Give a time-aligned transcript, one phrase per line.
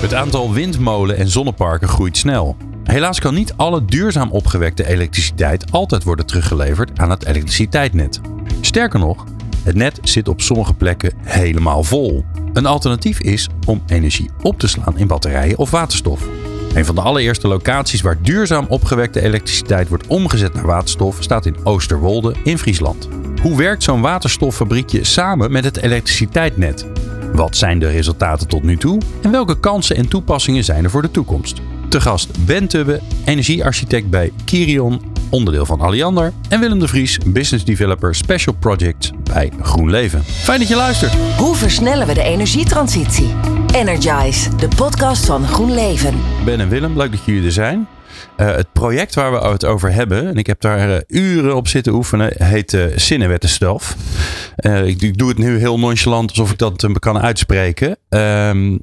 [0.00, 2.56] Het aantal windmolen- en zonneparken groeit snel.
[2.84, 8.20] Helaas kan niet alle duurzaam opgewekte elektriciteit altijd worden teruggeleverd aan het elektriciteitsnet.
[8.60, 9.24] Sterker nog,
[9.62, 12.24] het net zit op sommige plekken helemaal vol.
[12.52, 16.26] Een alternatief is om energie op te slaan in batterijen of waterstof.
[16.74, 21.56] Een van de allereerste locaties waar duurzaam opgewekte elektriciteit wordt omgezet naar waterstof staat in
[21.64, 23.08] Oosterwolde in Friesland.
[23.42, 26.86] Hoe werkt zo'n waterstoffabriekje samen met het elektriciteitsnet?
[27.32, 29.00] Wat zijn de resultaten tot nu toe?
[29.22, 31.60] En welke kansen en toepassingen zijn er voor de toekomst?
[31.88, 36.32] Te gast Ben Tubbe, energiearchitect bij Kirion, onderdeel van Alliander.
[36.48, 40.22] En Willem de Vries, business developer special projects bij GroenLeven.
[40.24, 41.14] Fijn dat je luistert.
[41.36, 43.34] Hoe versnellen we de energietransitie?
[43.74, 46.14] Energize, de podcast van GroenLeven.
[46.44, 47.88] Ben en Willem, leuk dat jullie er zijn.
[48.40, 51.68] Uh, het project waar we het over hebben, en ik heb daar uh, uren op
[51.68, 53.96] zitten oefenen, heet uh, Zinnenwettenstof.
[54.56, 57.96] Ik, ik, doe het nu heel nonchalant, alsof ik dat kan uitspreken.
[58.08, 58.76] Ehm,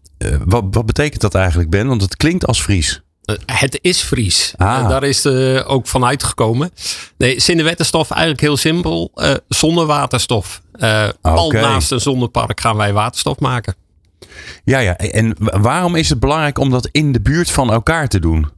[0.45, 1.87] wat, wat, betekent dat eigenlijk, Ben?
[1.87, 3.01] Want het klinkt als Fries.
[3.45, 4.53] Het is Fries.
[4.57, 4.89] Ah.
[4.89, 5.25] daar is
[5.65, 6.71] ook van uitgekomen.
[7.17, 9.11] Nee, zinnenwettenstof eigenlijk heel simpel.
[9.47, 10.61] zonnewaterstof.
[10.73, 11.13] Okay.
[11.21, 13.75] Al naast een zonnepark gaan wij waterstof maken.
[14.63, 14.97] Ja, ja.
[14.97, 18.55] En waarom is het belangrijk om dat in de buurt van elkaar te doen?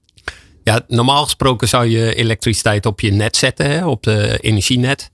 [0.64, 5.10] Ja, normaal gesproken zou je elektriciteit op je net zetten, hè, op de energienet.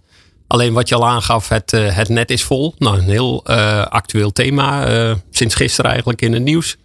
[0.48, 2.76] Alleen wat je al aangaf, het, uh, het net is vol.
[2.78, 4.94] Nou, een heel uh, actueel thema.
[5.08, 6.78] Uh, sinds gisteren eigenlijk in het nieuws.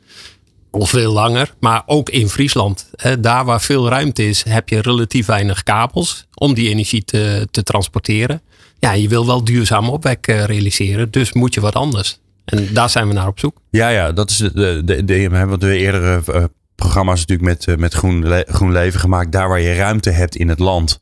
[0.70, 1.54] Al veel langer.
[1.60, 2.90] Maar ook in Friesland.
[2.96, 7.48] Hè, daar waar veel ruimte is, heb je relatief weinig kabels om die energie te,
[7.50, 8.42] te transporteren.
[8.78, 11.10] Ja, je wil wel duurzaam opwek realiseren.
[11.10, 12.18] Dus moet je wat anders.
[12.44, 13.56] En daar zijn we naar op zoek.
[13.70, 16.22] Ja, ja dat is de, de, de, wat we eerder
[16.80, 19.32] programma's natuurlijk met, eh, met groen, groen Leven gemaakt.
[19.32, 21.00] Daar waar je ruimte hebt in het land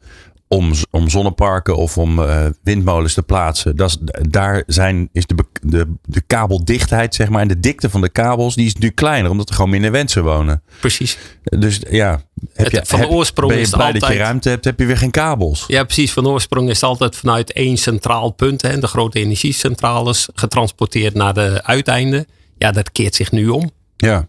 [0.49, 3.77] om, om zonneparken of om uh, windmolens te plaatsen.
[3.77, 3.97] Dat is,
[4.29, 8.55] daar zijn, is de, de, de kabeldichtheid, zeg maar, en de dikte van de kabels,
[8.55, 10.63] die is nu kleiner, omdat er gewoon minder mensen wonen.
[10.81, 11.19] Precies.
[11.43, 12.23] Dus ja,
[12.53, 14.87] heb je, van de oorsprong ben je is altijd, dat je ruimte hebt, heb je
[14.87, 15.65] weer geen kabels.
[15.67, 16.13] Ja, precies.
[16.13, 21.35] Van oorsprong is het altijd vanuit één centraal punt, hè, de grote energiecentrales, getransporteerd naar
[21.35, 22.27] de uiteinden.
[22.59, 23.71] Ja, dat keert zich nu om.
[23.97, 24.29] Ja.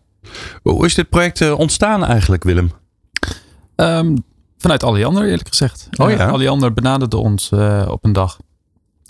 [0.63, 2.71] Hoe is dit project eh, ontstaan eigenlijk, Willem?
[3.75, 4.23] Um,
[4.57, 5.87] vanuit Alliander, eerlijk gezegd.
[5.97, 6.25] Oh ja?
[6.25, 8.37] Uh, Alliander benaderde ons uh, op een dag,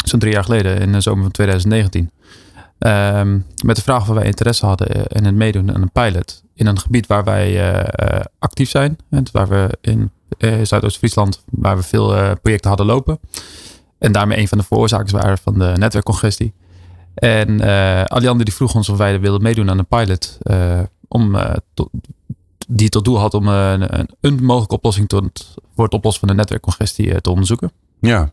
[0.05, 2.01] zo'n drie jaar geleden, in de zomer van 2019.
[2.01, 6.43] Um, ehm, met de vraag of wij interesse hadden in het meedoen aan een pilot
[6.53, 7.83] in een gebied waar wij
[8.39, 8.97] actief zijn.
[9.09, 10.11] En waar we in
[10.65, 13.19] Zuidoost-Friesland, waar we veel projecten hadden lopen.
[13.97, 16.53] En daarmee een van de veroorzakers waren van de netwerkcongestie.
[17.13, 17.59] En
[18.07, 20.37] Alliander die vroeg ons of wij wilden meedoen aan een pilot
[21.09, 21.89] om, uh, tot,
[22.67, 26.29] die tot doel had om uh, een, een, mogelijke oplossing tot, voor het oplossen van
[26.29, 27.71] de netwerkcongestie uh, te onderzoeken.
[27.99, 28.31] Ja,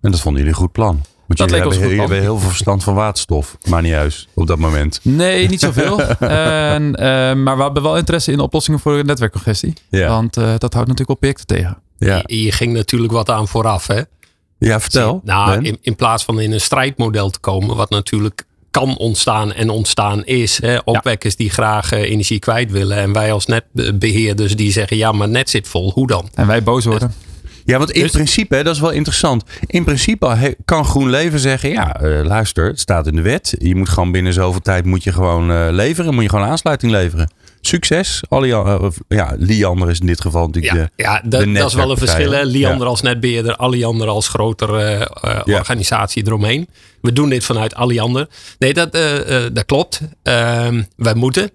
[0.00, 1.00] en dat vonden jullie een goed plan.
[1.26, 4.46] Want dat jullie hebben, heel, hebben heel veel verstand van waterstof, maar niet juist op
[4.46, 5.00] dat moment.
[5.02, 6.00] Nee, niet zoveel.
[6.20, 6.90] en,
[7.42, 9.74] maar we hebben wel interesse in oplossingen voor de netwerkcongestie.
[9.88, 10.08] Ja.
[10.08, 11.78] Want dat houdt natuurlijk wel projecten tegen.
[11.98, 12.22] Ja.
[12.26, 14.02] Je, je, ging natuurlijk wat aan vooraf, hè?
[14.58, 15.20] Ja, vertel.
[15.24, 18.46] Nou, in, in, plaats van in een strijdmodel te komen, wat natuurlijk
[18.78, 20.60] kan ontstaan en ontstaan is.
[20.60, 22.96] Hè, opwekkers die graag uh, energie kwijt willen.
[22.96, 25.92] En wij als netbeheerders die zeggen ja, maar net zit vol.
[25.92, 26.28] Hoe dan?
[26.34, 27.12] En wij boos worden.
[27.64, 29.44] Ja, want in dus- principe, dat is wel interessant.
[29.66, 33.54] In principe kan GroenLeven zeggen: ja, uh, luister, het staat in de wet.
[33.58, 36.92] Je moet gewoon binnen zoveel tijd moet je gewoon uh, leveren, moet je gewoon aansluiting
[36.92, 37.30] leveren.
[37.66, 38.22] Succes.
[38.28, 41.74] Allian, uh, ja, Liander is in dit geval natuurlijk ja, de, ja, dat, dat is
[41.74, 42.30] wel een verschil.
[42.30, 42.42] Hè?
[42.42, 42.90] Liander ja.
[42.90, 45.10] als netbeheerder, Alliander als grotere
[45.44, 45.58] ja.
[45.58, 46.68] organisatie eromheen.
[47.00, 48.28] We doen dit vanuit Alliander.
[48.58, 48.92] Nee, dat,
[49.52, 50.00] dat klopt.
[50.22, 51.50] Ehm, wij moeten.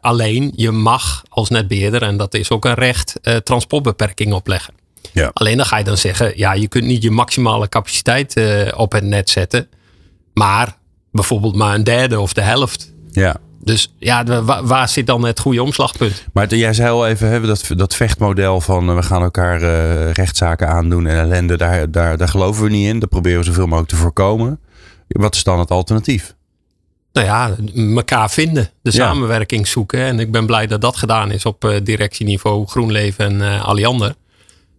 [0.00, 4.74] alleen je mag als netbeheerder, en dat is ook een recht, transportbeperking opleggen.
[5.12, 5.30] Ja.
[5.32, 8.40] Alleen dan ga je dan zeggen, ja, je kunt niet je maximale capaciteit
[8.76, 9.68] op het net zetten.
[10.34, 10.76] Maar
[11.12, 12.92] bijvoorbeeld maar een derde of de helft.
[13.10, 13.36] Ja.
[13.64, 16.24] Dus ja, waar, waar zit dan het goede omslagpunt?
[16.32, 20.10] Maar jij zei al even, hebben dat, dat vechtmodel van uh, we gaan elkaar uh,
[20.10, 22.98] rechtszaken aandoen en ellende, daar, daar, daar geloven we niet in.
[22.98, 24.60] Dat proberen we zoveel mogelijk te voorkomen.
[25.08, 26.34] Wat is dan het alternatief?
[27.12, 27.54] Nou ja,
[27.94, 28.96] elkaar vinden, de ja.
[28.96, 30.00] samenwerking zoeken.
[30.00, 34.14] En ik ben blij dat dat gedaan is op uh, directieniveau GroenLeven en uh, Alliander.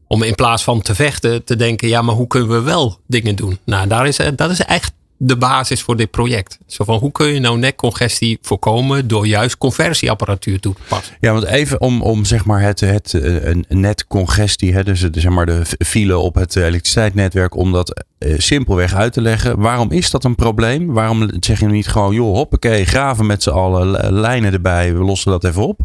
[0.07, 3.35] Om in plaats van te vechten te denken, ja, maar hoe kunnen we wel dingen
[3.35, 3.59] doen?
[3.63, 6.57] Nou, daar is, dat is echt de basis voor dit project.
[6.67, 11.15] Zo van hoe kun je nou netcongestie voorkomen door juist conversieapparatuur toe te passen.
[11.19, 15.31] Ja, want even om, om zeg maar het, het eh, een netcongestie, hè, dus zeg
[15.31, 19.59] maar de file op het elektriciteitsnetwerk, om dat eh, simpelweg uit te leggen.
[19.59, 20.93] Waarom is dat een probleem?
[20.93, 25.31] Waarom zeg je niet gewoon, joh, hoppakee, graven met z'n allen, lijnen erbij, we lossen
[25.31, 25.79] dat even op?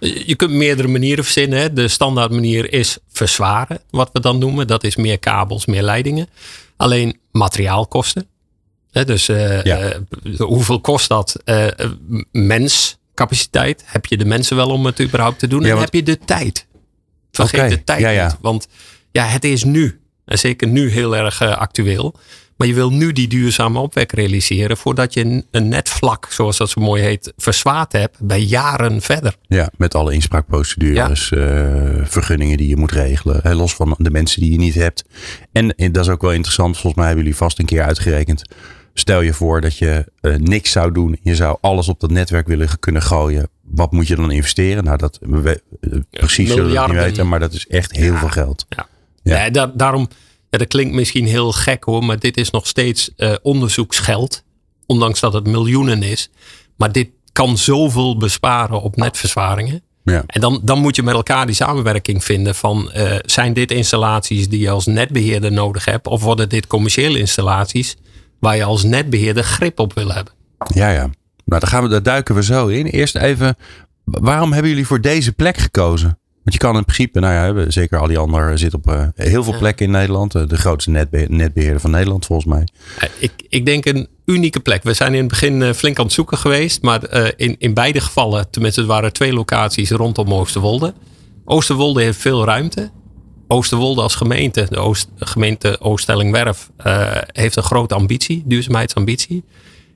[0.00, 1.58] Je kunt meerdere manieren verzinnen.
[1.58, 1.72] Hè.
[1.72, 4.66] De standaard manier is verzwaren, wat we dan noemen.
[4.66, 6.28] Dat is meer kabels, meer leidingen.
[6.76, 8.26] Alleen materiaalkosten.
[9.04, 9.90] Dus uh,
[10.38, 11.36] hoeveel kost dat?
[11.44, 11.66] Uh,
[12.32, 13.82] menscapaciteit.
[13.86, 15.64] Heb je de mensen wel om het überhaupt te doen?
[15.64, 16.66] en heb je de tijd?
[17.30, 18.36] Vergeet de tijd ja, niet.
[18.40, 18.68] Want
[19.10, 20.00] ja, het is nu.
[20.24, 22.14] En zeker nu heel erg actueel.
[22.56, 26.80] Maar je wil nu die duurzame opwek realiseren voordat je een netvlak, zoals dat zo
[26.80, 29.36] mooi heet, verzwaard hebt bij jaren verder.
[29.46, 32.06] Ja, met alle inspraakprocedures, ja.
[32.06, 35.04] vergunningen die je moet regelen, los van de mensen die je niet hebt.
[35.52, 38.42] En dat is ook wel interessant, volgens mij hebben jullie vast een keer uitgerekend
[38.98, 41.18] Stel je voor dat je uh, niks zou doen.
[41.22, 43.48] Je zou alles op dat netwerk willen kunnen gooien.
[43.62, 44.84] Wat moet je dan investeren?
[44.84, 47.28] Nou, dat we, uh, precies zullen we niet weten.
[47.28, 48.66] Maar dat is echt heel veel geld.
[48.68, 48.88] Ja,
[49.22, 49.44] ja.
[49.44, 50.08] ja da daarom,
[50.50, 52.04] ja, dat klinkt misschien heel gek hoor.
[52.04, 54.42] Maar dit is nog steeds uh, onderzoeksgeld.
[54.86, 56.30] Ondanks dat het miljoenen is.
[56.76, 59.82] Maar dit kan zoveel besparen op netverzwaringen.
[60.04, 60.24] Ja.
[60.26, 62.90] En dan, dan moet je met elkaar die samenwerking vinden van
[63.24, 67.96] zijn dit installaties die je als netbeheerder nodig hebt of worden dit commerciële installaties
[68.46, 70.32] waar je als netbeheerder grip op wil hebben.
[70.74, 71.10] Ja, ja.
[71.44, 72.86] Nou, daar, gaan we, daar duiken we zo in.
[72.86, 73.56] Eerst even,
[74.04, 76.18] waarom hebben jullie voor deze plek gekozen?
[76.42, 79.44] Want je kan in principe, nou ja, zeker al die anderen zit op uh, heel
[79.44, 80.34] veel plekken in Nederland.
[80.34, 80.90] Uh, de grootste
[81.28, 82.68] netbeheerder van Nederland volgens mij.
[83.18, 84.82] Ik, ik denk een unieke plek.
[84.82, 86.82] We zijn in het begin uh, flink aan het zoeken geweest.
[86.82, 90.94] Maar in, in beide gevallen, tenminste het waren twee locaties rondom Oosterwolde.
[91.44, 92.90] Oosterwolde heeft veel ruimte.
[93.48, 99.44] Oosterwolde als gemeente, de Oost, gemeente Ooststellingwerf, uh, heeft een grote ambitie, duurzaamheidsambitie.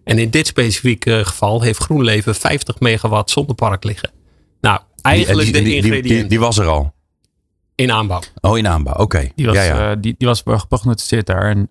[0.04, 4.10] En in dit specifieke geval heeft GroenLeven 50 megawatt zonnepark liggen.
[4.60, 6.28] Nou, eigenlijk die, de ingrediënten.
[6.28, 6.92] Die, was er al?
[7.74, 8.20] In aanbouw.
[8.40, 9.30] Oh, in aanbouw, oké.
[9.34, 9.90] Die, was, ja, ja.
[9.90, 11.50] Uh, die, die was geprognosticeerd daar.
[11.50, 11.70] En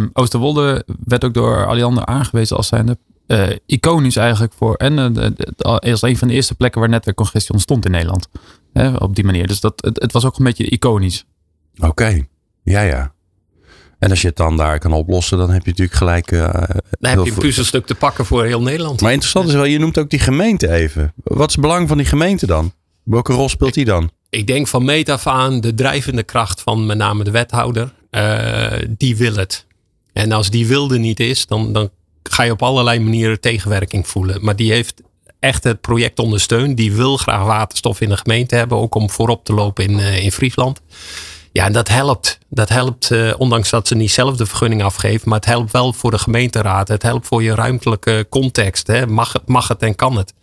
[0.00, 4.74] um, Oosterwolde werd ook door Alliander aangewezen als zijnde uh, iconisch eigenlijk voor.
[4.74, 8.28] En uh, als een van de eerste plekken waar netwerkcongestie ontstond in Nederland.
[8.74, 9.46] Hè, op die manier.
[9.46, 11.24] Dus dat, het, het was ook een beetje iconisch.
[11.78, 12.26] Oké,
[12.62, 13.12] ja, ja.
[13.98, 16.30] En als je het dan daar kan oplossen, dan heb je natuurlijk gelijk.
[16.30, 19.00] Uh, dan heb je een puzzelstuk te pakken voor heel Nederland.
[19.00, 21.12] Maar interessant is wel, je noemt ook die gemeente even.
[21.24, 22.72] Wat is het belang van die gemeente dan?
[23.02, 24.10] Welke rol speelt die dan?
[24.30, 27.92] Ik denk van meet af aan de drijvende kracht van met name de wethouder.
[28.10, 29.66] Uh, die wil het.
[30.12, 31.90] En als die wilde niet is, dan, dan
[32.22, 34.44] ga je op allerlei manieren tegenwerking voelen.
[34.44, 35.02] Maar die heeft
[35.44, 36.76] echt het project ondersteund.
[36.76, 40.24] Die wil graag waterstof in de gemeente hebben, ook om voorop te lopen in, uh,
[40.24, 40.80] in Friesland.
[41.52, 42.38] Ja, en dat helpt.
[42.48, 45.92] Dat helpt, uh, ondanks dat ze niet zelf de vergunning afgeven, maar het helpt wel
[45.92, 46.88] voor de gemeenteraad.
[46.88, 48.86] Het helpt voor je ruimtelijke context.
[48.86, 49.06] Hè.
[49.06, 50.34] Mag, het, mag het en kan het?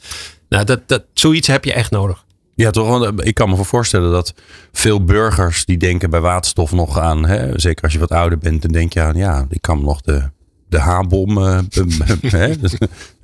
[0.50, 2.24] Nou, dat, dat, zoiets heb je echt nodig.
[2.56, 2.88] Ja, toch?
[2.88, 4.34] Want ik kan me voorstellen dat
[4.72, 8.62] veel burgers die denken bij waterstof nog aan, hè, zeker als je wat ouder bent,
[8.62, 10.30] dan denk je aan, ja, ik kan nog de
[10.72, 11.38] de H-bom.
[11.38, 11.60] Uh,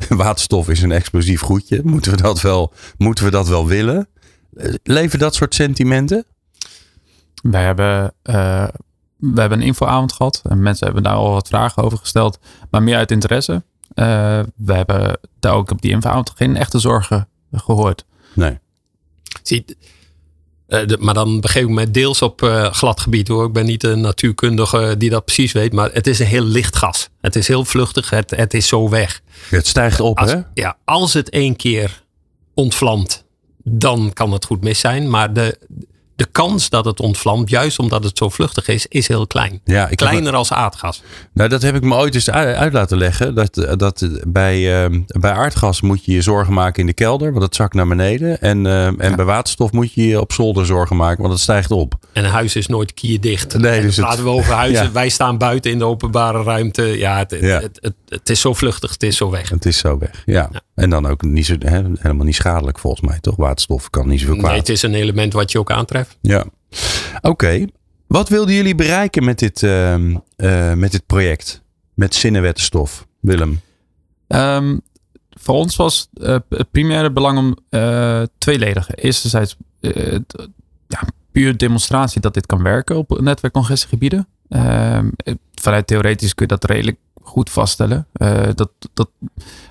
[0.18, 1.82] waterstof is een explosief goedje.
[1.84, 4.08] Moeten we dat wel, moeten we dat wel willen?
[4.56, 6.26] Eh, leven dat soort sentimenten?
[7.42, 8.68] Wij hebben, uh,
[9.16, 10.42] we hebben een infoavond gehad.
[10.44, 12.40] En mensen hebben daar al wat vragen over gesteld.
[12.70, 13.64] Maar meer uit interesse.
[14.56, 18.06] we hebben daar ook op die infoavond geen echte zorgen gehoord.
[18.34, 18.60] Nee.
[19.44, 19.66] Zie,
[20.68, 23.46] uh, maar dan begeef ik me deels op uh, glad gebied hoor.
[23.46, 25.74] Ik ben niet een natuurkundige die dat precies weet.
[25.74, 27.10] Maar het is een heel licht gas.
[27.22, 28.10] Het is heel vluchtig.
[28.10, 29.22] Het, het is zo weg.
[29.50, 30.40] het stijgt op als, hè?
[30.54, 32.04] Ja, als het één keer
[32.54, 33.26] ontvlamt,
[33.64, 35.10] dan kan het goed mis zijn.
[35.10, 35.58] Maar de,
[36.18, 39.62] de kans dat het ontvlamt, juist omdat het zo vluchtig is, is heel klein.
[39.64, 41.04] Ja, Kleiner als aardgas.
[41.34, 43.36] Nou, dat heb ik me ooit eens uit laten leggen.
[43.36, 47.44] Dat, dat bij, uh, bij aardgas moet je je zorgen maken in de kelder, want
[47.44, 48.42] het zakt naar beneden.
[48.42, 51.72] En, uh, en bij waterstof moet je je op zolder zorgen maken, want het stijgt
[51.72, 51.94] op.
[52.14, 53.58] En een huis is nooit kierdicht.
[53.58, 54.76] Nee, dus praten we over huizen.
[54.88, 54.92] Ja.
[54.92, 56.84] Wij staan buiten in de openbare ruimte.
[56.84, 57.62] Ja, het, ja.
[57.62, 59.50] Het, het, het, is zo vluchtig, het is zo weg.
[59.50, 60.50] Het is zo weg, ja.
[60.78, 63.36] En dan ook niet zo, hè, helemaal niet schadelijk volgens mij, toch?
[63.36, 64.50] Waterstof kan niet zoveel kwaad.
[64.50, 66.18] Nee, het is een element wat je ook aantreft.
[66.22, 66.46] Ja.
[67.22, 67.66] Oké.
[68.08, 71.62] Wat wilden jullie bereiken met dit, uh, uh, met dit project?
[71.94, 73.62] Met zinnenwettenstof, Willem?
[74.28, 74.82] Um,
[75.30, 78.96] voor ons was uh, het primaire belang om uh, tweeledig.
[78.96, 79.56] Eerstens
[80.88, 81.00] ja,
[81.32, 84.28] puur demonstratie dat dit kan werken op netwerkcongestiegebieden.
[84.50, 85.10] Ehm,
[85.54, 88.08] vanuit theoretisch kun je dat redelijk goed vaststellen.
[88.56, 89.10] dat, dat,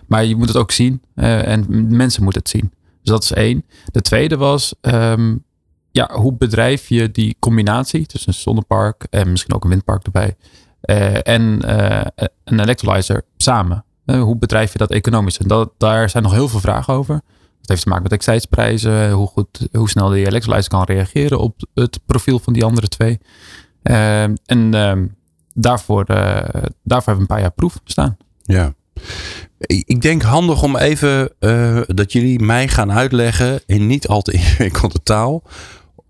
[0.06, 2.72] maar je moet het ook zien en mensen moeten het zien.
[3.02, 3.64] Dus dat is één.
[3.92, 5.44] De tweede was um,
[5.90, 10.36] ja, hoe bedrijf je die combinatie tussen een zonnepark en misschien ook een windpark erbij,
[10.80, 13.84] eh, en eh, een electrolyzer samen.
[14.04, 15.38] Eh, hoe bedrijf je dat economisch?
[15.38, 17.14] En dat, daar zijn nog heel veel vragen over.
[17.58, 21.62] Dat heeft te maken met excitesprijzen, hoe, goed, hoe snel die electrolyzer kan reageren op
[21.74, 23.18] het profiel van die andere twee.
[23.82, 25.06] Ehm, en ehm,
[25.54, 26.16] daarvoor, eh,
[26.82, 28.16] daarvoor hebben we een paar jaar proef staan.
[28.42, 28.74] Ja.
[29.58, 34.32] Ik denk handig om even eh, dat jullie mij gaan uitleggen in niet al te
[34.40, 35.42] ingewikkelde taal.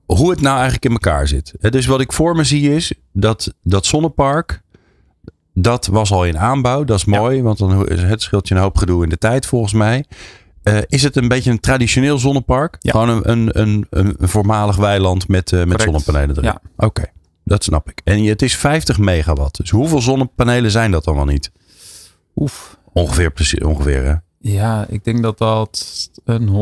[0.06, 1.54] Hoe het nou eigenlijk in elkaar zit.
[1.60, 4.62] Hè, Dus wat ik voor me zie is dat dat zonnepark.
[5.54, 6.84] Dat was al in aanbouw.
[6.84, 7.42] Dat is mooi.
[7.42, 10.04] Want dan het scheelt je een hoop gedoe in de tijd volgens mij.
[10.66, 12.76] Eh, is het een beetje een traditioneel zonnepark?
[12.80, 12.90] Ja.
[12.90, 16.44] Gewoon een, een, een, een, voormalig weiland met, eh, met zonnepanelen erin?
[16.44, 16.60] Ja.
[16.76, 17.04] Oké,
[17.44, 18.00] dat snap ik.
[18.04, 19.56] En het is 50 megawatt.
[19.56, 21.50] Dus hoeveel zonnepanelen zijn dat dan wel niet?
[22.36, 22.75] Oef.
[22.96, 24.14] Ongeveer, precies, ongeveer hè?
[24.38, 25.86] Ja, ik denk dat dat
[26.24, 26.54] een 150.000.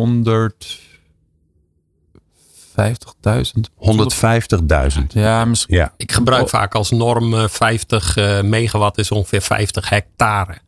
[4.96, 5.02] 150.000.
[5.08, 5.76] Ja, misschien.
[5.76, 6.48] Ja, Ik gebruik Oh.
[6.48, 10.58] vaak als norm eh, 50 eh, megawatt is ongeveer 50 hectare.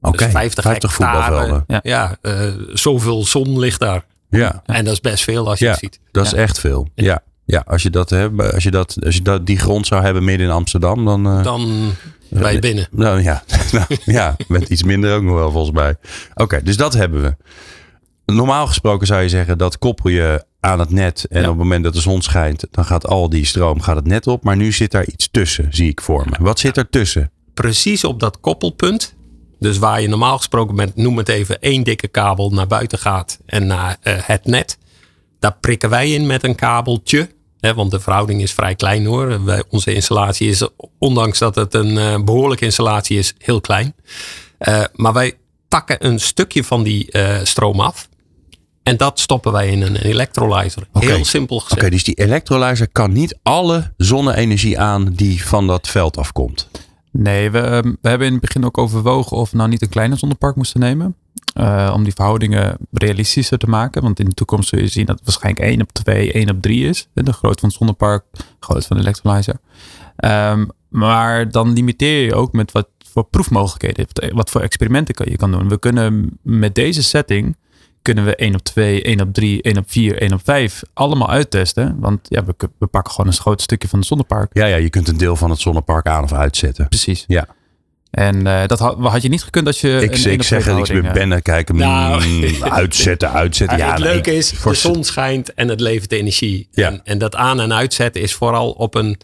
[0.00, 0.16] oké.
[0.16, 1.20] Dus 50, 50 hectare.
[1.22, 1.64] voetbalvelden.
[1.66, 1.80] Ja.
[1.82, 4.04] Ja, eh, zoveel zon ligt daar.
[4.30, 5.70] Ja, En dat is best veel als je Ja.
[5.70, 6.00] het ziet.
[6.10, 6.88] dat is echt veel.
[6.94, 7.22] Ja.
[7.44, 10.24] Ja, als je dat hebt, als je dat, als je dat die grond zou hebben
[10.24, 11.26] midden in Amsterdam, dan.
[11.26, 11.90] eh, Dan
[12.30, 12.88] je binnen.
[12.90, 15.96] Nou ja, nou, ja, met iets minder ook nog wel volgens mij.
[16.34, 17.36] Oké, dus dat hebben we.
[18.34, 21.42] Normaal gesproken zou je zeggen dat koppel je aan het net en Ja.
[21.42, 24.26] op het moment dat de zon schijnt, dan gaat al die stroom gaat het net
[24.26, 24.44] op.
[24.44, 26.36] Maar nu zit daar iets tussen, zie ik voor me.
[26.40, 27.30] Wat zit er tussen?
[27.54, 29.14] Precies op dat koppelpunt.
[29.58, 33.38] Dus waar je normaal gesproken met, noem het even, één dikke kabel naar buiten gaat
[33.46, 34.78] en naar eh, het net.
[35.38, 37.28] Daar prikken wij in met een kabeltje.
[37.60, 39.44] Hè, want de verhouding is vrij klein hoor.
[39.44, 43.94] Wij, onze installatie is, ondanks dat het een eh, behoorlijke installatie is, heel klein.
[44.58, 45.38] Eh, maar wij
[45.68, 48.08] takken een stukje van die eh, stroom af.
[48.82, 50.88] En dat stoppen wij in een elektrolyzer.
[50.92, 51.06] Oké.
[51.06, 51.92] Heel simpel Oké, gezegd.
[51.92, 56.68] dus die elektrolyzer kan niet alle zonne-energie aan die van dat veld afkomt.
[57.12, 59.88] Nee, we, ehm, we hebben in het begin ook overwogen of we nou niet een
[59.88, 61.16] kleiner zonnepark moesten nemen.
[61.52, 64.02] Eh, om die verhoudingen realistischer te maken.
[64.02, 66.62] Want in de toekomst zul je zien dat het waarschijnlijk 1 op 2, 1 op
[66.62, 67.08] 3 is.
[67.12, 69.56] De grootte van het zonnepark, de grootte van de electrolyzer.
[70.16, 75.36] Ehm, maar dan limiteer je ook met wat voor proefmogelijkheden, wat voor experimenten kan, je
[75.36, 75.68] kan doen.
[75.68, 77.56] We kunnen met deze setting
[78.02, 81.30] kunnen we 1 op 2, 1 op 3, 1 op 4, 1 op 5 allemaal
[81.30, 81.96] uittesten.
[82.00, 84.50] Want ja, we, we pakken gewoon een groot stukje van het zonnepark.
[84.52, 86.88] Ja, ja, je kunt een deel van het zonnepark aan of uitzetten.
[86.88, 87.24] Precies.
[87.26, 87.46] Ja.
[88.10, 89.88] En eh, dat had, had je niet gekund als je.
[89.88, 91.76] Ik, een ik zeg het, ik eh, bennen kijken.
[91.76, 92.22] Nou.
[92.60, 93.78] uitzetten, uitzetten.
[93.78, 96.68] Ja, het nee, leuke is, voor- de zon schijnt en het levert energie.
[96.72, 96.86] Ja.
[96.86, 99.20] En, en dat aan- en uitzetten is vooral op een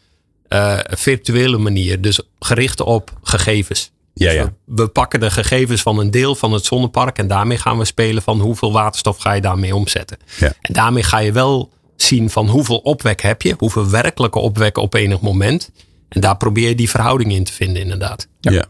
[0.49, 2.01] eh, virtuele manier.
[2.01, 3.91] Dus gericht op gegevens.
[4.15, 4.45] Ja, Dus ja.
[4.45, 7.19] We, we pakken de gegevens van een deel van het zonnepark.
[7.19, 10.17] En daarmee gaan we spelen van hoeveel waterstof ga je daarmee omzetten.
[10.39, 10.53] Ja.
[10.61, 13.55] En daarmee ga je wel zien van hoeveel opwek heb je.
[13.59, 15.71] Hoeveel werkelijke opwek op enig moment.
[16.09, 18.29] En daar probeer je die verhouding in te vinden inderdaad.
[18.41, 18.65] Ja.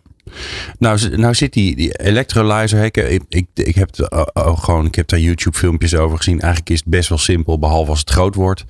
[0.78, 2.84] Nou, nou zit die, die electrolyzer.
[2.84, 6.16] Ik, ik, ik, ik, heb, de- oh, oh, gewoon, ik heb daar YouTube filmpjes over
[6.16, 6.40] gezien.
[6.40, 8.64] Eigenlijk is het best wel simpel, behalve als het groot wordt.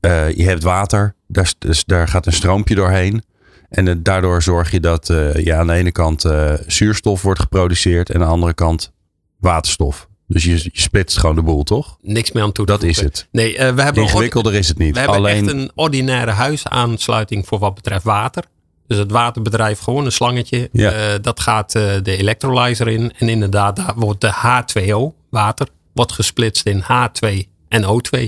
[0.00, 3.22] Eh, je hebt water, daar, dus daar gaat een stroompje doorheen.
[3.68, 7.40] En eh, daardoor zorg je dat eh, je aan de ene kant eh, zuurstof wordt
[7.40, 8.92] geproduceerd en aan de andere kant
[9.38, 10.08] waterstof.
[10.32, 11.98] Dus je, je splitst gewoon de boel, toch?
[12.02, 13.28] Niks meer aan toe Dat is het.
[13.32, 14.94] Nee, eh, we hebben Ingewikkelder is het niet.
[14.94, 18.44] We hebben echt een ordinaire huisaansluiting voor wat betreft water.
[18.86, 20.68] Dus het waterbedrijf, gewoon een slangetje.
[20.72, 20.90] Ja.
[20.92, 23.12] eh, dat gaat eh, de electrolyzer in.
[23.18, 27.28] En inderdaad, daar wordt de H2O, water, wordt gesplitst in H2
[27.68, 28.20] en O2.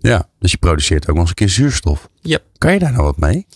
[0.00, 2.08] ja, dus je produceert ook nog eens een keer zuurstof.
[2.20, 2.42] Yep.
[2.58, 3.46] Kan je daar nou wat mee?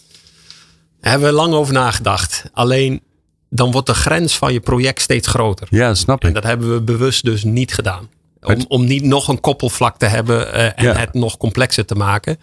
[1.00, 2.44] Daar hebben we lang over nagedacht.
[2.52, 3.02] Alleen,
[3.50, 5.66] dan wordt de grens van je project steeds groter.
[5.70, 6.34] Ja, snap En ik.
[6.34, 8.08] dat hebben we bewust dus niet gedaan.
[8.42, 10.92] Om, om niet nog een koppelvlak te hebben eh, en Ja.
[10.94, 12.36] het nog complexer te maken.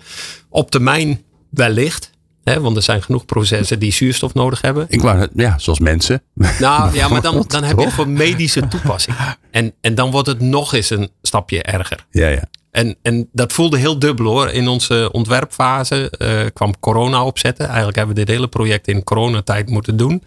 [0.49, 2.13] Op termijn wellicht.
[2.43, 4.85] Hè, want er zijn genoeg processen die zuurstof nodig hebben.
[4.89, 6.21] Ik wou, ja, zoals mensen.
[6.59, 9.15] Nou ja, maar dan, dan heb je voor medische toepassing.
[9.51, 12.05] En, en dan wordt het nog eens een stapje erger.
[12.11, 12.43] Ja, ja.
[12.71, 14.49] En, en dat voelde heel dubbel hoor.
[14.49, 17.65] In onze ontwerpfase eh, kwam corona opzetten.
[17.65, 20.23] Eigenlijk hebben we dit hele project in coronatijd moeten doen.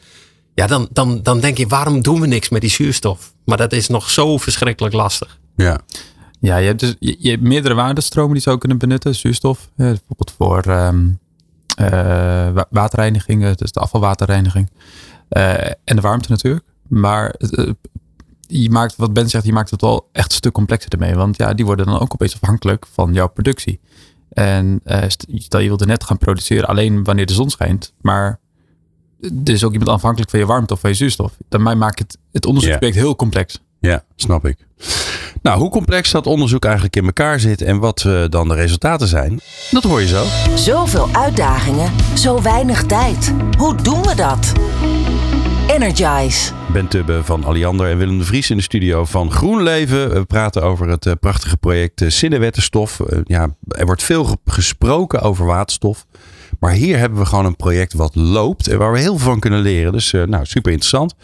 [0.58, 3.32] Ja, dan, dan, dan denk je, waarom doen we niks met die zuurstof?
[3.44, 5.38] Maar dat is nog zo verschrikkelijk lastig.
[5.56, 5.80] Ja,
[6.40, 9.14] Ja, je hebt dus je, je hebt meerdere waardestromen die je zou kunnen benutten.
[9.14, 11.08] Zuurstof, eh, bijvoorbeeld voor ehm,
[11.76, 11.88] eh,
[12.52, 14.70] wa- waterreiniging, eh, dus de afvalwaterreiniging.
[15.28, 16.64] Eh, en de warmte natuurlijk.
[16.88, 17.34] Maar
[18.46, 21.14] je maakt, wat Ben zegt, je maakt het wel echt een stuk complexer ermee.
[21.14, 23.80] Want ja, die worden dan ook opeens afhankelijk van jouw productie.
[24.32, 27.92] En eh, st- stel je wilde net gaan produceren alleen wanneer de zon schijnt.
[28.00, 28.40] Maar
[29.20, 31.32] er is ook iemand afhankelijk van je warmte of van je zuurstof.
[31.48, 33.62] Dan maakt het het onderzoeksproject heel complex.
[33.80, 34.66] ja, snap ik.
[35.42, 39.08] Nou, hoe complex dat onderzoek eigenlijk in elkaar zit en wat uh, dan de resultaten
[39.08, 40.24] zijn, dat hoor je zo.
[40.54, 43.34] Zoveel uitdagingen, zo weinig tijd.
[43.58, 44.52] Hoe doen we dat?
[45.68, 46.52] Energize.
[46.72, 50.10] Ben Tubbe van Alliander en Willem de Vries in de studio van GroenLeven.
[50.12, 53.00] We praten over het uh, prachtige project uh, Zinnenwettenstof.
[53.24, 56.06] ja, er wordt veel gesproken over waterstof.
[56.58, 59.40] Maar hier hebben we gewoon een project wat loopt en waar we heel veel van
[59.40, 59.92] kunnen leren.
[59.92, 61.14] Dus nou, super interessant.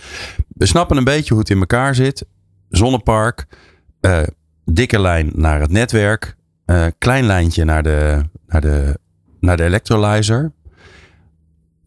[0.49, 2.27] We snappen een beetje hoe het in elkaar zit.
[2.69, 3.47] Zonnepark,
[4.01, 4.23] uh,
[4.65, 6.37] dikke lijn naar het netwerk,
[6.67, 8.99] uh, klein lijntje naar de, naar, de,
[9.41, 10.53] naar de electrolyzer.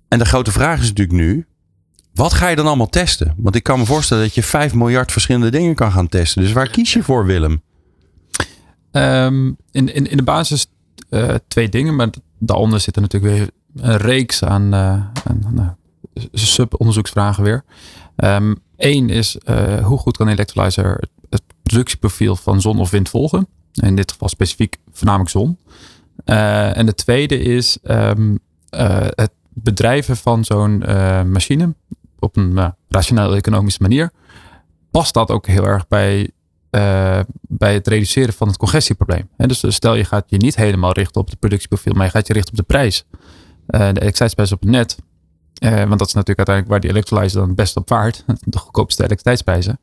[0.07, 1.45] En de grote vraag is natuurlijk nu,
[2.13, 3.33] wat ga je dan allemaal testen?
[3.37, 6.41] Want ik kan me voorstellen dat je 5 miljard verschillende dingen kan gaan testen.
[6.41, 7.61] Dus waar kies je voor, Willem?
[8.91, 10.67] Um, in, in, in de basis
[11.47, 13.49] twee dingen, maar daaronder zitten natuurlijk weer
[13.85, 15.77] een reeks aan, uh, aan
[16.31, 17.63] sub-onderzoeksvragen weer.
[18.77, 23.47] Eén is uh, hoe goed kan electrolyzer het productieprofiel van zon of wind volgen.
[23.73, 25.57] In dit geval specifiek voornamelijk zon.
[26.25, 28.11] En de tweede is uh,
[29.09, 30.77] het bedrijven van zo'n
[31.31, 31.75] machine
[32.19, 34.11] op een rationele economische manier.
[34.91, 36.31] Past dat ook heel erg bij,
[37.41, 39.29] bij het reduceren van het congestieprobleem.
[39.37, 42.27] En dus stel je gaat je niet helemaal richten op het productieprofiel, maar je gaat
[42.27, 43.05] je richten op de prijs.
[43.65, 44.97] de elektriciteitsprijs op het net
[45.59, 48.23] uh, want dat is natuurlijk uiteindelijk waar die electrolyzer dan het best op vaart.
[48.45, 49.79] De goedkoopste elektriciteitsprijzen.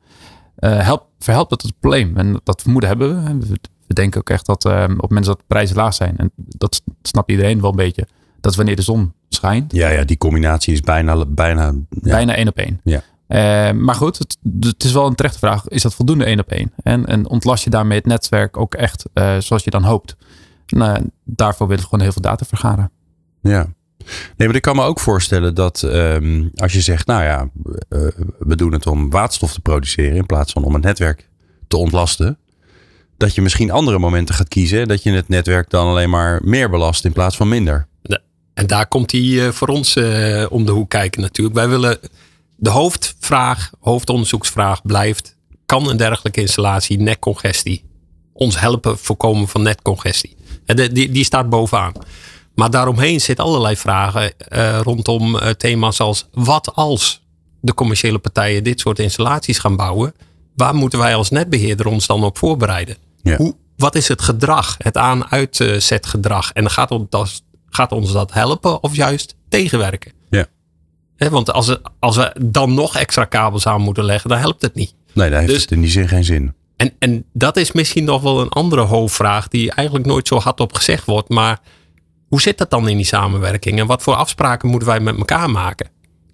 [0.58, 2.16] Help, verhelpt dat het probleem.
[2.16, 3.58] En dat vermoeden hebben we.
[3.86, 4.64] We denken ook echt dat
[4.96, 6.16] op mensen dat de prijzen laag zijn.
[6.16, 8.06] En dat snapt iedereen wel een beetje.
[8.40, 9.72] Dat is wanneer de zon schijnt.
[9.72, 11.24] Ja, ja die combinatie is bijna...
[11.26, 12.00] Bijna, ja.
[12.00, 12.80] bijna één op één.
[12.84, 13.02] Ja.
[13.74, 15.68] Maar goed, het, het, is wel een terechte vraag.
[15.68, 16.72] Is dat voldoende één op één?
[16.82, 19.04] En, en ontlast je daarmee het netwerk ook echt
[19.38, 20.16] zoals je dan hoopt?
[20.66, 22.90] Nou, daarvoor willen we gewoon heel veel data vergaren.
[23.40, 23.66] Ja.
[24.36, 27.48] Nee, maar ik kan me ook voorstellen dat um, als je zegt, nou ja,
[27.88, 31.28] uh, we doen het om waterstof te produceren in plaats van om het netwerk
[31.68, 32.38] te ontlasten.
[33.16, 34.88] Dat je misschien andere momenten gaat kiezen.
[34.88, 37.86] Dat je het netwerk dan alleen maar meer belast in plaats van minder.
[38.54, 41.56] En daar komt hij uh, voor ons uh, om de hoek kijken natuurlijk.
[41.56, 41.98] Wij willen
[42.64, 45.36] de hoofdvraag, hoofdonderzoeksvraag blijft.
[45.66, 47.84] Kan een dergelijke installatie netcongestie
[48.32, 50.36] ons helpen voorkomen van netcongestie?
[50.64, 51.92] De, die, die staat bovenaan.
[52.54, 57.22] Maar daaromheen zitten allerlei vragen uh, rondom uh, thema's als wat als
[57.60, 60.14] de commerciële partijen dit soort installaties gaan bouwen?
[60.56, 62.96] Waar moeten wij als netbeheerder ons dan op voorbereiden?
[63.22, 63.36] Ja.
[63.36, 66.52] Hoe, wat is het gedrag, het aan-uitzetgedrag?
[66.52, 70.12] En gaat ons, dat, gaat ons dat helpen of juist tegenwerken?
[71.16, 74.62] He, want als, we, als we dan nog extra kabels aan moeten leggen, dan helpt
[74.62, 74.94] het niet.
[75.12, 76.54] Nee, dan heeft dus, het in die zin geen zin.
[76.76, 80.60] En, en dat is misschien nog wel een andere hoofdvraag die eigenlijk nooit zo hard
[80.60, 81.28] op gezegd wordt.
[81.28, 81.60] Maar
[82.28, 83.78] hoe zit dat dan in die samenwerking?
[83.78, 85.88] En wat voor afspraken moeten wij met elkaar maken?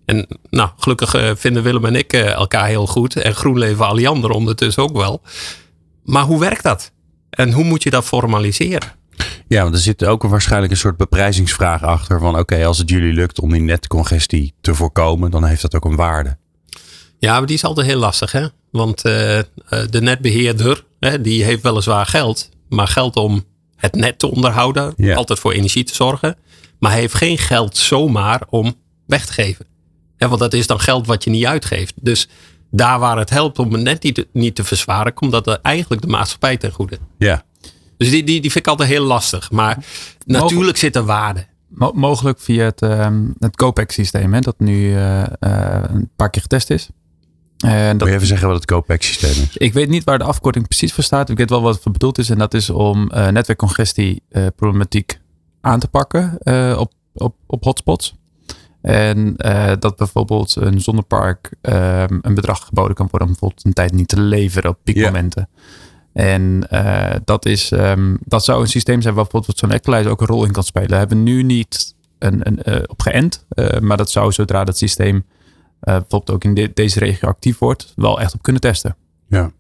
[0.05, 3.17] En nou, gelukkig uh, vinden Willem en ik uh, elkaar heel goed.
[3.17, 5.23] En GroenLeven Alliander ondertussen ook wel.
[6.05, 6.93] Maar hoe werkt dat?
[7.31, 8.93] En hoe moet je dat formaliseren?
[9.51, 12.21] Ja, want er zit ook waarschijnlijk een soort beprijzingsvraag achter.
[12.21, 15.85] Van oké, als het jullie lukt om die netcongestie te voorkomen, dan heeft dat ook
[15.85, 16.37] een waarde.
[17.19, 18.33] Ja, maar die is altijd heel lastig.
[18.33, 18.47] Hè?
[18.71, 19.39] Want uh,
[19.91, 22.49] de netbeheerder, hè, die heeft weliswaar geld.
[22.69, 23.45] Maar geld om
[23.77, 24.93] het net te onderhouden.
[24.97, 25.15] Ja.
[25.15, 26.37] Altijd voor energie te zorgen.
[26.79, 28.75] Maar hij heeft geen geld zomaar om
[29.07, 29.67] weg te geven.
[30.17, 31.95] Ja, want dat is dan geld wat je niet uitgeeft.
[31.97, 32.29] Dus
[32.71, 36.03] daar waar het helpt om het net niet te, niet te verzwaren, komt dat eigenlijk
[36.03, 36.99] de maatschappij ten goede.
[37.19, 37.45] Ja.
[38.01, 39.51] Dus die, die, die vind ik altijd heel lastig.
[39.51, 39.85] Maar
[40.25, 41.47] natuurlijk zit er waarde.
[41.69, 45.25] Mo- mogelijk via het, um, het COPEX-systeem, hè, dat nu uh, uh,
[45.83, 46.89] een paar keer getest is.
[47.59, 49.57] En dat, Wil je even zeggen wat het COPEX-systeem is?
[49.57, 51.31] Ik weet niet waar de afkorting precies voor staat.
[51.31, 52.31] Ik weet wel wat het voor bedoeld is.
[52.31, 55.21] En dat is om uh, netwerkcongestie-problematiek
[55.61, 56.39] aan te pakken
[56.79, 58.15] op, op, op hotspots.
[58.83, 63.73] En uh, dat bijvoorbeeld een zonnepark uh, een bedrag geboden kan worden om bijvoorbeeld een
[63.73, 65.49] tijd niet te leveren op piekmomenten.
[65.53, 65.65] Yeah.
[66.13, 70.21] En uh, dat, is, um, dat zou een systeem zijn waar bijvoorbeeld zo'n equalizer ook
[70.21, 70.89] een rol in kan spelen.
[70.89, 73.47] Daar hebben we nu niet een, een, op geënt.
[73.81, 75.25] maar dat zou zodra dat systeem
[75.81, 78.97] bijvoorbeeld ook in de, deze regio actief wordt, wel echt op kunnen testen.
[79.29, 79.51] Ja.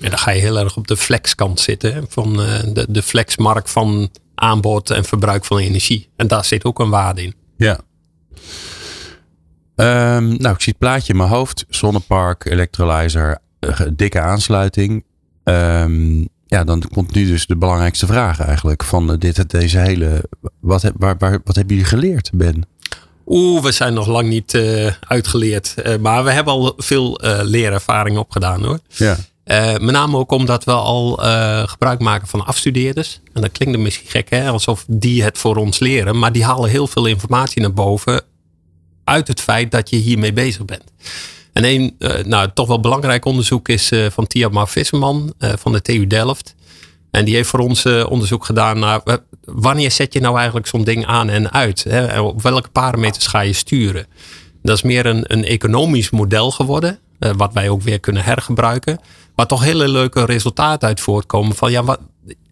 [0.00, 1.94] En dan ga je heel erg op de flexkant zitten.
[1.94, 2.00] Hè?
[2.08, 6.08] Van de, de flexmarkt van aanbod en verbruik van energie.
[6.16, 7.34] En daar zit ook een waarde in.
[7.56, 7.80] Ja.
[10.16, 11.64] Um, nou, ik zie het plaatje in mijn hoofd.
[11.68, 15.04] Zonnepark, electrolyzer, uh, dikke aansluiting.
[15.48, 20.28] Um, ja, dan komt nu dus de belangrijkste vraag eigenlijk van uh, dit, deze hele...
[20.60, 22.66] Wat, heb, waar, waar, wat hebben jullie geleerd, Ben?
[23.26, 25.74] Oeh, we zijn nog lang niet uh, uitgeleerd.
[26.00, 28.78] maar we hebben al veel leerervaring opgedaan hoor.
[28.88, 29.16] Ja.
[29.80, 31.12] met name ook omdat we al
[31.66, 33.20] gebruik maken van afstudeerders.
[33.32, 36.18] En dat klinkt misschien gek hè, alsof die het voor ons leren.
[36.18, 38.22] Maar die halen heel veel informatie naar boven
[39.04, 40.84] uit het feit dat je hiermee bezig bent.
[41.56, 45.72] En een uh, nou, toch wel belangrijk onderzoek is uh, van Tiamar Visserman uh, van
[45.72, 46.54] de TU Delft.
[47.10, 49.00] En die heeft voor ons onderzoek gedaan naar
[49.44, 51.84] wanneer zet je nou eigenlijk zo'n ding aan en uit?
[51.88, 52.06] Hè?
[52.06, 54.06] En op welke parameters ga je sturen?
[54.62, 59.00] Dat is meer een, een economisch model geworden, wat wij ook weer kunnen hergebruiken.
[59.34, 62.00] Waar toch hele leuke resultaten uit voortkomen van ja, wat,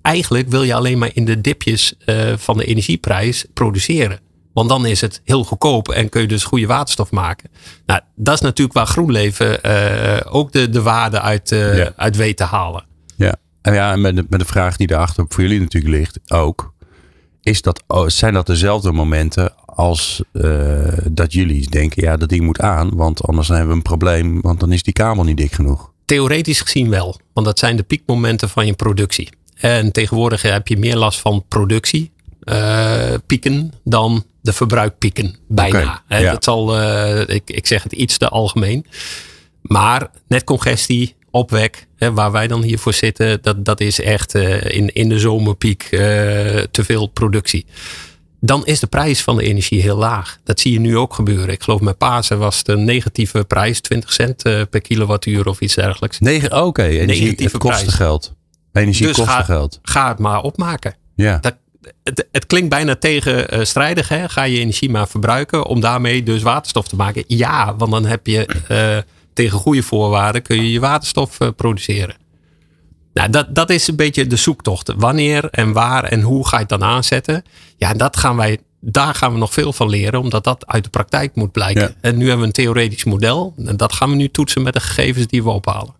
[0.02, 1.94] eigenlijk wil je alleen maar in de dipjes
[2.36, 4.20] van de energieprijs produceren.
[4.54, 7.50] Want dan is het heel goedkoop en kun je dus goede waterstof maken.
[7.86, 11.92] Nou, dat is natuurlijk waar GroenLeven uh, ook de, de waarde uit, uh, ja.
[11.96, 12.84] uit weet te halen.
[13.16, 16.18] Ja, en ja, en met de, met de vraag die daarachter voor jullie natuurlijk ligt
[16.32, 16.72] ook.
[17.42, 22.44] Is dat, oh, zijn dat dezelfde momenten als uh, dat jullie denken, ja, dat ding
[22.44, 25.52] moet aan, want anders hebben we een probleem, want dan is die kabel niet dik
[25.52, 25.92] genoeg?
[26.04, 29.28] Theoretisch gezien wel, want dat zijn de piekmomenten van je productie.
[29.54, 32.12] En tegenwoordig heb je meer last van productie
[33.26, 35.36] pieken dan de verbruikpieken.
[35.48, 36.02] Bijna.
[36.04, 36.32] Okay, ja.
[36.32, 38.86] Dat zal, uh, ik, ik zeg het iets te algemeen.
[39.62, 44.92] Maar netcongestie, opwek, hè, waar wij dan hiervoor zitten, dat, dat is echt uh, in,
[44.94, 45.88] in de zomerpiek
[46.70, 47.66] te veel productie.
[48.40, 50.38] Dan is de prijs van de energie heel laag.
[50.44, 51.48] Dat zie je nu ook gebeuren.
[51.48, 56.18] Ik geloof met Pasen was een negatieve prijs, 20 cent per kilowattuur of iets dergelijks.
[56.18, 56.88] Oké, okay.
[56.88, 58.34] energie negatieve het kosten geld.
[58.72, 59.78] Energie dus ga, geld.
[59.82, 60.96] Ga het maar opmaken.
[61.14, 61.38] Ja.
[61.38, 61.54] Dat,
[62.02, 64.08] het, het, klinkt bijna tegenstrijdig.
[64.08, 64.28] Hè?
[64.28, 67.24] Ga je energie maar verbruiken om daarmee dus waterstof te maken?
[67.26, 68.98] Ja, want dan heb je uh,
[69.32, 72.16] tegen goede voorwaarden kun je je waterstof uh, produceren.
[73.14, 74.92] Nou, dat, dat is een beetje de zoektocht.
[74.96, 77.44] Wanneer en waar en hoe ga je het dan aanzetten?
[77.76, 80.90] Ja, dat gaan wij, daar gaan we nog veel van leren, omdat dat uit de
[80.90, 81.82] praktijk moet blijken.
[81.82, 81.94] Ja.
[82.00, 83.54] En nu hebben we een theoretisch model.
[83.64, 85.94] En dat gaan we nu toetsen met de gegevens die we ophalen.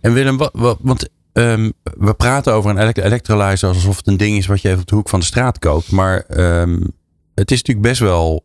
[0.00, 4.36] En Willem, wat, wat, want Um, we praten over een electrolyzer alsof het een ding
[4.36, 5.90] is wat je even op de hoek van de straat koopt.
[5.90, 6.24] Maar
[6.60, 6.92] um,
[7.34, 8.44] het is natuurlijk best wel,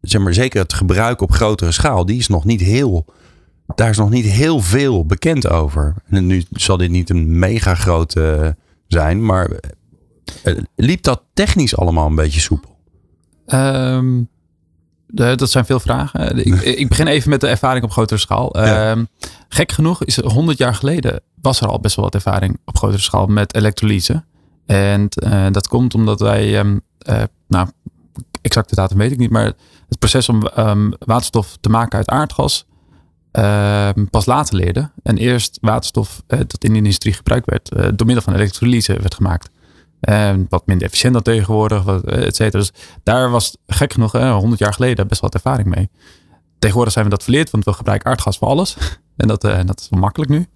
[0.00, 3.04] zeg maar, zeker het gebruik op grotere schaal, die is nog niet heel,
[3.74, 5.94] daar is nog niet heel veel bekend over.
[6.08, 9.50] En nu zal dit niet een mega grote zijn, maar
[10.44, 12.78] uh, liep dat technisch allemaal een beetje soepel?
[13.46, 14.28] Um,
[15.06, 16.38] dat zijn veel vragen.
[16.38, 18.58] Ik, ik, begin even met de ervaring op grotere schaal.
[18.58, 18.90] Ja.
[18.90, 19.08] Um,
[19.48, 23.02] gek genoeg is 100 jaar geleden was er al best wel wat ervaring op grotere
[23.02, 24.24] schaal met elektrolyse.
[24.66, 27.68] En uh, dat komt omdat wij, um, uh, nou,
[28.40, 29.44] exacte datum weet ik niet, maar
[29.88, 32.66] het proces om um, waterstof te maken uit aardgas
[34.10, 34.92] pas later leerden.
[35.02, 39.50] En eerst waterstof dat in de industrie gebruikt werd, door middel van elektrolyse werd gemaakt.
[40.00, 42.58] En wat minder efficiënt dan tegenwoordig, wat, et cetera.
[42.58, 45.88] Dus daar was gek genoeg, hè, 100 jaar geleden, best wel wat ervaring mee.
[46.58, 48.76] Tegenwoordig zijn we dat verleerd, want we gebruiken aardgas voor alles.
[49.16, 50.46] En dat, uh, dat is wel makkelijk nu.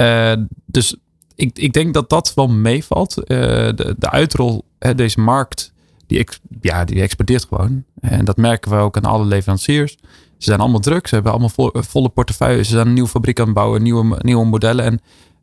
[0.00, 0.32] Uh,
[0.66, 0.96] dus
[1.34, 3.16] ik, ik denk dat dat wel meevalt.
[3.18, 4.64] Uh, de, de uitrol,
[4.96, 5.72] deze markt,
[6.06, 7.84] die, ex, ja, die exporteert gewoon.
[8.00, 9.96] En dat merken we ook aan alle leveranciers.
[10.38, 12.64] Ze zijn allemaal druk, ze hebben allemaal vo, volle portefeuille.
[12.64, 14.84] Ze zijn een nieuwe fabriek aan het bouwen, nieuwe, nieuwe modellen.
[14.84, 15.00] En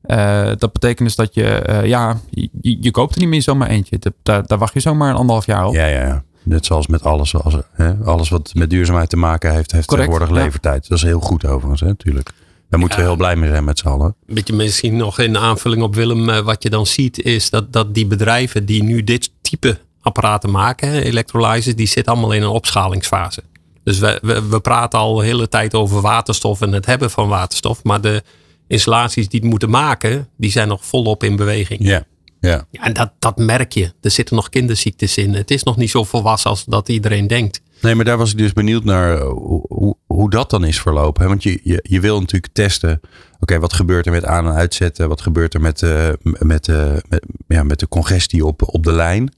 [0.08, 3.68] uh, dat betekent dus dat je, uh, ja, je, je, koopt er niet meer zomaar
[3.68, 4.00] eentje.
[4.24, 5.74] Daar, daar wacht je zomaar een anderhalf jaar op.
[5.74, 6.24] Ja, ja, ja.
[6.44, 7.36] Net zoals met alles.
[7.36, 10.88] Als, hè, alles wat met duurzaamheid te maken heeft, heeft Correct, tegenwoordig levertijd.
[10.88, 12.32] Dat is heel goed overigens, hè, natuurlijk.
[12.70, 14.16] Daar moeten ja, we heel blij mee zijn met z'n allen.
[14.28, 16.44] Een beetje misschien nog in aanvulling op Willem.
[16.44, 21.04] Wat je dan ziet is dat, dat die bedrijven die nu dit type apparaten maken,
[21.04, 23.44] electrolyzers, die zitten allemaal in een opschalingsfase.
[23.84, 27.28] Dus we, we, we praten al de hele tijd over waterstof en het hebben van
[27.28, 27.84] waterstof.
[27.84, 28.24] Maar de,
[28.68, 31.80] installaties die het moeten maken, die zijn nog volop in beweging.
[31.84, 32.04] Ja.
[32.40, 32.66] Ja.
[32.72, 33.94] ja en dat, dat merk je.
[34.02, 35.34] Er zitten nog kinderziektes in.
[35.34, 37.62] Het is nog niet zo volwassen als dat iedereen denkt.
[37.82, 41.28] Nee, maar daar was ik dus benieuwd naar hoe, hoe, hoe dat dan is verlopen.
[41.28, 43.02] Want je, je, je wil natuurlijk testen.
[43.40, 45.10] Oké, wat gebeurt er met aan- en uitzetten?
[45.10, 48.92] Wat gebeurt er met, uh, met, uh, met, ja, met de congestie op, op de
[48.94, 49.34] lijn?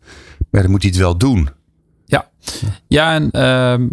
[0.50, 1.50] Maar dan moet hij het wel doen.
[2.06, 2.30] Ja,
[2.88, 3.88] ja en uh,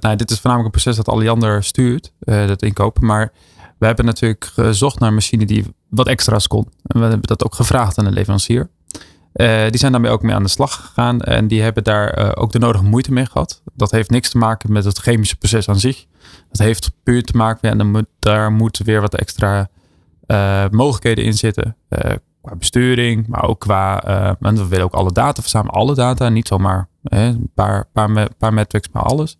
[0.00, 3.06] nou, dit is voornamelijk een proces dat Alliander stuurt, dat inkopen.
[3.06, 3.32] Maar
[3.82, 6.68] we hebben natuurlijk gezocht naar een machine die wat extra's kon.
[6.82, 8.70] En we hebben dat ook gevraagd aan de leverancier.
[9.34, 11.20] Uh, die zijn daarmee ook mee aan de slag gegaan.
[11.20, 13.62] En die hebben daar uh, ook de nodige moeite mee gehad.
[13.74, 16.06] Dat heeft niks te maken met het chemische proces aan zich.
[16.48, 19.68] Dat heeft puur te maken, en dan moet, daar moeten weer wat extra
[20.26, 21.76] uh, mogelijkheden in zitten.
[22.42, 24.02] qua besturing, maar ook qua.
[24.40, 26.28] en we willen ook alle data verzamelen, alle data.
[26.28, 29.38] Niet zomaar een paar, paar, paar metrics, maar alles.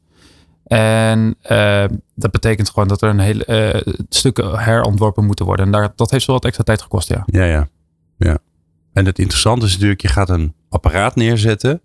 [0.72, 5.66] En uh, dat betekent gewoon dat er een hele uh, stukken herontworpen moeten worden.
[5.66, 7.22] En daar, dat heeft wel wat extra tijd gekost, ja.
[7.26, 7.68] Ja, ja.
[8.16, 8.38] ja.
[8.92, 11.80] En het interessante is natuurlijk, je gaat een apparaat neerzetten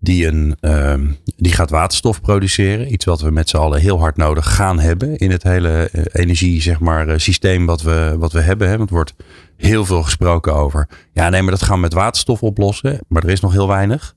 [0.00, 0.94] die, een, uh,
[1.36, 2.92] die gaat waterstof produceren.
[2.92, 6.04] Iets wat we met z'n allen heel hard nodig gaan hebben in het hele uh,
[6.12, 8.68] energie zeg maar, systeem wat we, wat we hebben.
[8.68, 8.76] Hè?
[8.76, 9.14] Want er wordt
[9.56, 10.88] heel veel gesproken over.
[11.12, 12.98] Ja, nee, maar dat gaan we met waterstof oplossen.
[13.08, 14.14] Maar er is nog heel weinig.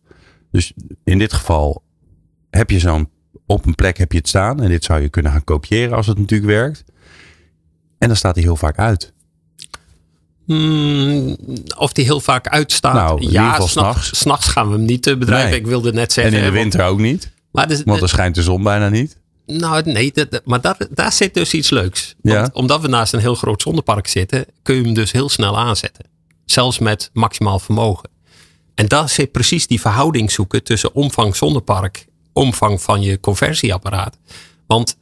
[0.51, 1.83] Dus in dit geval
[2.49, 3.09] heb je zo'n
[3.51, 4.61] op een plek heb je het staan.
[4.61, 6.83] En dit zou je kunnen gaan kopiëren als het natuurlijk werkt.
[7.97, 9.13] En dan staat hij heel vaak uit.
[10.45, 11.37] Hmm,
[11.77, 12.93] of die heel vaak uitstaat.
[12.93, 14.19] Nou, ja, s'nachts s'nachts.
[14.19, 15.49] s'nachts gaan we hem niet eh, bedrijven.
[15.49, 15.59] Nee.
[15.59, 16.33] Ik wilde net En zeggen.
[16.33, 17.31] in de winter ook niet.
[17.51, 19.19] Maar dus- Want er schijnt de zon bijna niet.
[19.45, 22.15] Nou, nee, dat, maar daar, daar zit dus iets leuks.
[22.21, 22.41] Ja.
[22.41, 25.57] Want omdat we naast een heel groot zonnepark zitten, kun je hem dus heel snel
[25.59, 26.05] aanzetten.
[26.45, 28.09] Zelfs met maximaal vermogen.
[28.75, 34.17] En daar zit precies die verhouding zoeken tussen omvang zonnepark, omvang van je conversieapparaat.
[34.67, 34.97] Want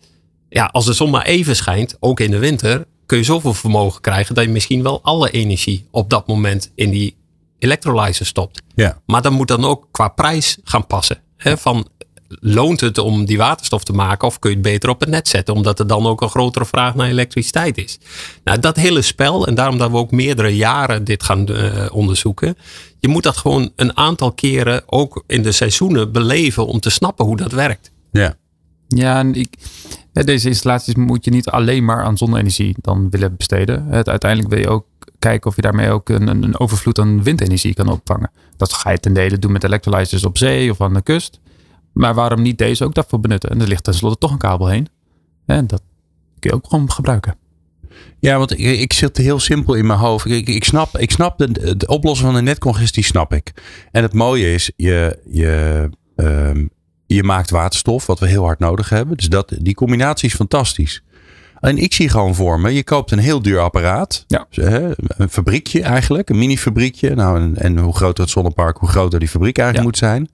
[0.50, 4.02] ja, als de zon maar even schijnt, ook in de winter, kun je zoveel vermogen
[4.02, 7.16] krijgen dat je misschien wel alle energie op dat moment in die
[7.60, 8.62] electrolyzer stopt.
[8.76, 9.02] Ja.
[9.06, 11.22] Maar dan moet dan ook qua prijs gaan passen.
[11.38, 11.88] Hè, van,
[12.40, 15.28] loont het om die waterstof te maken of kun je het beter op het net
[15.28, 18.00] zetten omdat er dan ook een grotere vraag naar elektriciteit is.
[18.44, 22.58] Nou, dat hele spel en daarom dat we ook meerdere jaren dit gaan eh, onderzoeken.
[23.00, 27.26] Je moet dat gewoon een aantal keren ook in de seizoenen beleven om te snappen
[27.26, 27.92] hoe dat werkt.
[28.12, 28.36] Ja.
[28.88, 29.54] Ja, en ik,
[30.12, 33.86] deze installaties moet je niet alleen maar aan zonne-energie dan willen besteden.
[33.86, 34.86] Het, uiteindelijk wil je ook
[35.20, 38.32] kijken of je daarmee ook een, een, een overvloed aan windenergie kan opvangen.
[38.58, 41.40] Dat ga je ten dele doen met electrolyzers op zee of aan de kust.
[42.00, 43.50] Maar waarom niet deze ook daarvoor benutten?
[43.50, 44.88] En er ligt tenslotte toch een kabel heen.
[45.46, 45.82] En dat
[46.40, 47.36] kun je ook gewoon gebruiken.
[48.20, 50.26] Ja, want ik, ik zit heel simpel in mijn hoofd.
[50.26, 53.54] Ik, ik snap, ik snap de, de oplossing van de netcongestie, snap ik.
[53.92, 56.66] En het mooie is, je, je, ehm,
[57.06, 59.18] je maakt waterstof, wat we heel hard nodig hebben.
[59.18, 61.04] Dus dat, die combinatie is fantastisch.
[61.60, 64.24] En ik zie gewoon voor me, je koopt een heel duur apparaat.
[64.28, 64.46] Ja.
[64.50, 64.66] Dus,
[65.18, 67.16] Een fabriekje eigenlijk, een mini-fabriekje.
[67.16, 69.84] Nou, en, en hoe groter het zonnepark, hoe groter die fabriek eigenlijk Ja.
[69.92, 70.30] moet zijn.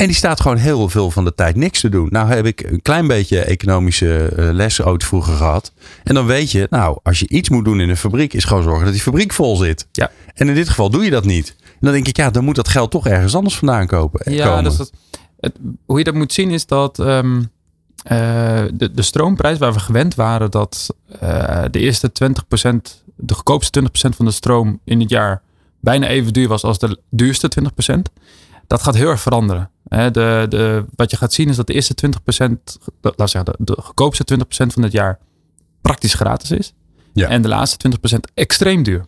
[0.00, 2.08] En die staat gewoon heel veel van de tijd niks te doen.
[2.10, 5.72] Nou heb ik een klein beetje economische eh, les ooit vroeger gehad.
[6.04, 8.62] En dan weet je, nou, als je iets moet doen in een fabriek, is gewoon
[8.62, 9.86] zorgen dat die fabriek vol zit.
[9.92, 10.10] Ja.
[10.34, 11.56] En in dit geval doe je dat niet.
[11.58, 14.32] En dan denk ik, ja, dan moet dat geld toch ergens anders vandaan kopen.
[14.32, 14.64] Ja, komen.
[14.64, 14.92] dus dat,
[15.40, 17.42] het, hoe je dat moet zien is dat ehm,
[18.02, 22.76] eh, de, de stroomprijs waar we gewend waren dat eh, de eerste 20%,
[23.16, 23.84] de goedkoopste 20%
[24.16, 25.42] van de stroom in het jaar
[25.80, 27.50] bijna even duur was als de duurste
[27.92, 27.94] 20%.
[28.70, 29.70] Dat gaat heel erg veranderen.
[29.88, 32.52] Hè, de, de, wat je gaat zien is dat de eerste 20%,
[33.00, 35.18] de- laat zeggen, de, de goedkoopste 20% van het jaar
[35.80, 36.72] praktisch gratis is.
[37.12, 37.28] Ja.
[37.28, 39.04] En de laatste 20% extreem duur.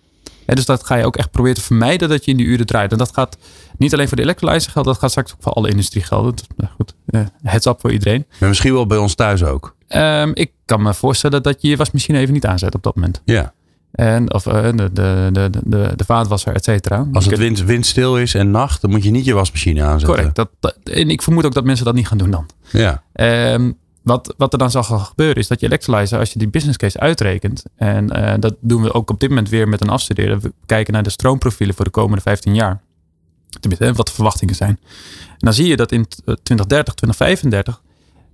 [0.47, 2.67] Hè, dus dat ga je ook echt proberen te vermijden dat je in die uren
[2.67, 2.93] draait.
[2.93, 3.37] En dat gaat
[3.77, 6.37] niet alleen voor de electrolyzer gelden, dat gaat straks ook voor alle industrie gelden.
[6.37, 8.27] Dat- nou goed, eh, heads up voor iedereen.
[8.41, 9.77] Maar misschien wel bij ons thuis ook.
[9.89, 13.21] Ehm, ik kan me voorstellen dat je je wasmachine even niet aanzet op dat moment.
[13.25, 13.53] Ja.
[13.93, 17.07] En, of eh, de, de, de, de, de vaatwasser, et cetera.
[17.13, 20.09] Als het wind, windstil is en nacht, dan moet je niet je wasmachine aanzetten.
[20.09, 20.35] Correct.
[20.37, 22.47] Dat, dat- en ik vermoed ook dat mensen dat niet gaan doen dan.
[22.71, 23.03] Ja.
[23.13, 26.49] Ehm, wat, wat er dan zal gaan gebeuren is dat je electrolyzer, als je die
[26.49, 29.89] business case uitrekent, en eh, dat doen we ook op dit moment weer met een
[29.89, 32.81] afstuderen, we kijken naar de stroomprofielen voor de komende 15 jaar.
[33.61, 34.79] Tenminste, hè, wat de verwachtingen zijn.
[35.29, 37.83] En dan zie je dat in t- 2030, 2035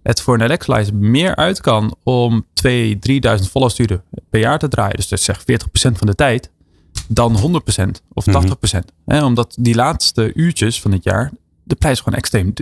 [0.09, 4.97] het voor een electrolyzer meer uit kan om 2.000, 3.000 vollusturen per jaar te draaien.
[4.97, 6.51] Dus dat zegt 40% van de tijd
[7.07, 8.25] dan 100% of
[8.75, 8.79] 80%.
[9.07, 11.33] Hè, omdat die laatste uurtjes van het jaar
[11.65, 12.53] de prijs gewoon extreem,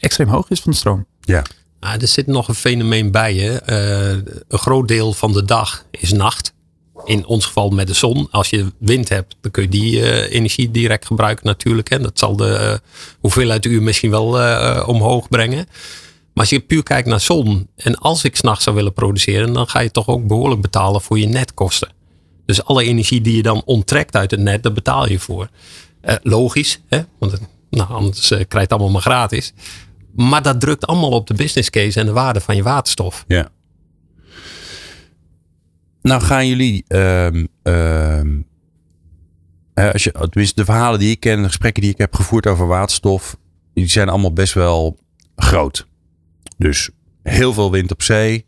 [0.00, 1.06] extreem hoog is van de stroom.
[1.20, 1.42] Ja.
[1.80, 3.34] Ah, er zit nog een fenomeen bij.
[3.34, 3.56] Hè.
[3.56, 6.54] Eh, een groot deel van de dag is nacht.
[7.04, 8.28] In ons geval met de zon.
[8.30, 11.90] Als je wind hebt, dan kun je die eh, energie direct gebruiken natuurlijk.
[11.90, 12.74] En dat zal de eh,
[13.20, 15.66] hoeveelheid uur misschien wel eh, omhoog brengen.
[16.36, 17.68] Maar als je puur kijkt naar zon.
[17.76, 19.52] En als ik s'nachts zou willen produceren.
[19.52, 21.88] Dan ga je toch ook behoorlijk betalen voor je netkosten.
[22.46, 25.48] Dus alle energie die je dan onttrekt uit het net, daar betaal je voor.
[26.00, 27.00] Eh, logisch, hè?
[27.18, 29.52] want nou, anders eh, krijg je het allemaal maar gratis.
[30.14, 33.24] Maar dat drukt allemaal op de business case en de waarde van je waterstof.
[33.28, 33.48] Ja.
[36.02, 38.40] Nou gaan jullie, ehm, ehm,
[39.74, 42.46] eh, als je, tenminste de verhalen die ik ken, de gesprekken die ik heb gevoerd
[42.46, 43.36] over waterstof,
[43.74, 44.98] die zijn allemaal best wel
[45.36, 45.86] groot.
[46.56, 46.90] Dus
[47.22, 48.44] heel veel wind op zee.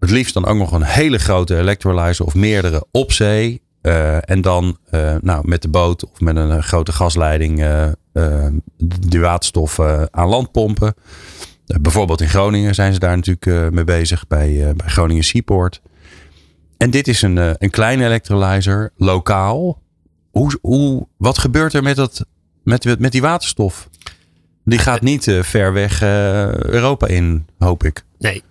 [0.00, 3.62] Het liefst dan ook nog een hele grote electrolyzer of meerdere op zee.
[3.80, 8.46] Eh, en dan eh, nou, met de boot of met een eh, grote gasleiding eh,
[9.08, 9.80] die waterstof
[10.10, 10.94] aan land pompen.
[11.80, 15.82] Bijvoorbeeld in Groningen zijn ze daar natuurlijk mee bezig bij, bij Groningen Seaport.
[16.76, 19.82] En dit is een, een kleine electrolyzer, lokaal.
[20.30, 22.26] Hoe, hoe, wat gebeurt er met, dat,
[22.62, 23.88] met, met die waterstof?
[24.68, 28.04] Die gaat niet eh, ver weg eh, Europa in, hoop ik.
[28.18, 28.42] Nee,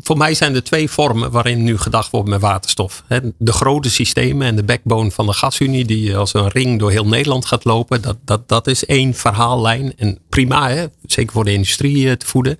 [0.00, 3.04] voor mij zijn er twee vormen waarin nu gedacht wordt met waterstof.
[3.38, 7.06] De grote systemen en de backbone van de gasunie, die als een ring door heel
[7.06, 9.92] Nederland gaat lopen, dat, dat, dat is één verhaallijn.
[9.96, 10.86] En prima, hè?
[11.06, 12.58] zeker voor de industrie eh, te voeden.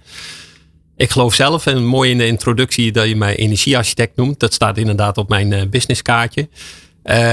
[0.97, 4.79] Ik geloof zelf, en mooi in de introductie dat je mij energiearchitect noemt, dat staat
[4.79, 6.49] inderdaad op mijn eh, businesskaartje.
[7.03, 7.33] Eh,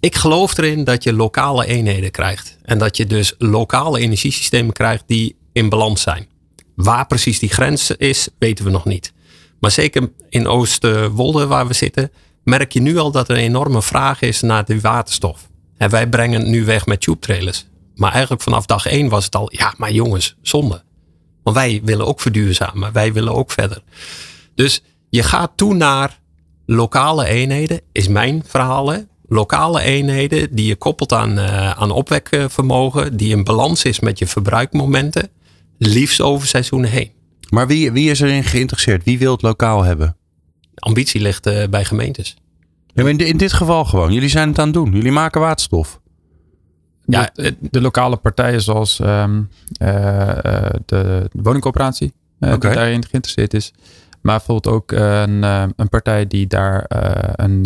[0.00, 2.56] ik geloof erin dat je lokale eenheden krijgt.
[2.62, 6.28] En dat je dus lokale energiesystemen krijgt die in balans zijn.
[6.74, 9.12] Waar precies die grens is, weten we nog niet.
[9.60, 12.10] Maar zeker in Oosterwolde, waar we zitten,
[12.44, 15.48] merk je nu al dat er een enorme vraag is naar de waterstof.
[15.76, 17.66] En wij brengen het nu weg met tube trailers.
[17.94, 20.82] Maar eigenlijk vanaf dag één was het al, ja, maar jongens, zonde.
[21.42, 23.82] Want wij willen ook verduurzamen, wij willen ook verder.
[24.54, 26.18] Dus je gaat toe naar
[26.66, 28.94] lokale eenheden, is mijn verhaal.
[29.32, 34.26] Lokale eenheden die je koppelt aan, uh, aan opwekvermogen, die in balans is met je
[34.26, 35.28] verbruikmomenten,
[35.78, 37.10] liefst over seizoenen heen.
[37.50, 39.04] Maar wie, wie is erin geïnteresseerd?
[39.04, 40.16] Wie wil het lokaal hebben?
[40.80, 42.36] ambitie ligt uh, bij gemeentes.
[42.94, 44.12] Ja, in, in, dit geval gewoon.
[44.12, 44.92] Jullie zijn het aan het doen.
[44.92, 46.00] Jullie maken waterstof.
[47.04, 49.48] Ja, de, de lokale partijen zoals um,
[49.82, 52.58] uh, de woningcoöperatie, okay.
[52.58, 53.72] die daarin geïnteresseerd is.
[54.20, 55.42] Maar bijvoorbeeld ook een,
[55.76, 56.84] een partij die daar
[57.36, 57.64] een,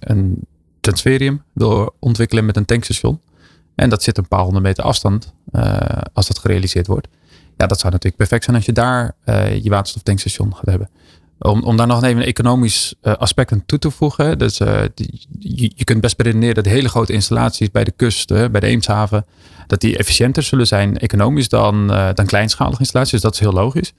[0.00, 0.46] een
[0.86, 3.20] transferium wil ontwikkelen met een tankstation.
[3.74, 5.34] En dat zit een paar honderd meter afstand
[6.12, 7.08] als dat gerealiseerd wordt.
[7.56, 9.16] Ja, dat zou natuurlijk perfect zijn als je daar
[9.62, 10.90] je waterstoftankstation gaat hebben.
[11.38, 14.38] Om, om daar nog even een economisch uh, aspect aan toe te voegen.
[14.38, 14.82] Dus uh,
[15.38, 19.26] je, kunt best beredeneren dat hele grote installaties bij de kust, uh, bij de Eemshaven,
[19.66, 23.12] dat die efficiënter zullen zijn economisch dan, dan kleinschalige installaties.
[23.12, 23.92] Dus dat is heel logisch.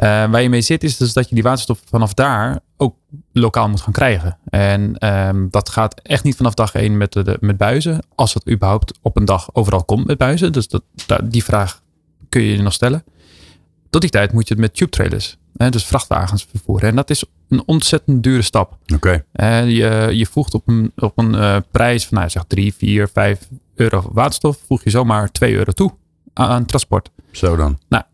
[0.00, 2.96] Waar je mee zit is dus dat je die waterstof vanaf daar ook
[3.32, 4.38] lokaal moet gaan krijgen.
[4.44, 8.02] En ehm, dat gaat echt niet vanaf dag één met, de, met buizen.
[8.14, 10.52] Als het überhaupt op een dag overal komt met buizen.
[10.52, 10.82] Dus dat,
[11.24, 11.82] die vraag
[12.28, 13.04] kun je je nog stellen.
[13.90, 16.88] Tot die tijd moet je het met tube trailers dus vrachtwagens vervoeren.
[16.88, 18.78] En dat is een ontzettend dure stap.
[18.94, 19.24] Oké.
[19.66, 23.48] je, je voegt op een, op een uh, prijs van nou, zeg 3, 4, 5
[23.74, 25.94] euro waterstof, voeg je zomaar 2 euro toe
[26.32, 27.10] aan, aan transport.
[27.32, 27.78] Zo dan.
[27.88, 28.04] Nou,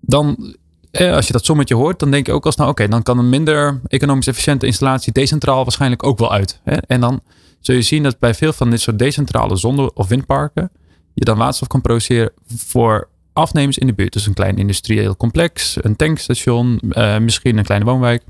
[0.00, 0.52] dan eh,
[0.98, 3.28] als je dat sommetje hoort, dan denk je ook als nou oké, dan kan een
[3.28, 6.60] minder economisch efficiënte installatie decentraal waarschijnlijk ook wel uit.
[6.64, 6.76] Hè?
[6.76, 7.20] En dan
[7.60, 10.70] zul je zien dat bij veel van dit soort decentrale zonne- of windparken
[11.14, 14.12] je dan waterstof kan produceren voor afnemers in de buurt.
[14.12, 18.22] Dus een klein industrieel complex, een tankstation, uh, misschien een kleine woonwijk.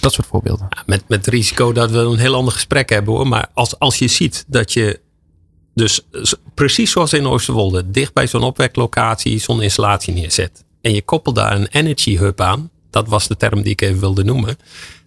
[0.00, 0.68] Dat soort voorbeelden.
[0.86, 3.28] Met, met risico dat we een heel ander gesprek hebben hoor.
[3.28, 5.00] Maar als, als je ziet dat je
[5.74, 6.06] dus
[6.54, 10.63] precies zoals in Oosterwolde, dicht bij zo'n opweklocatie zo'n installatie neerzet.
[10.84, 12.70] En je koppelt daar een energy hub aan.
[12.90, 14.56] Dat was de term die ik even wilde noemen.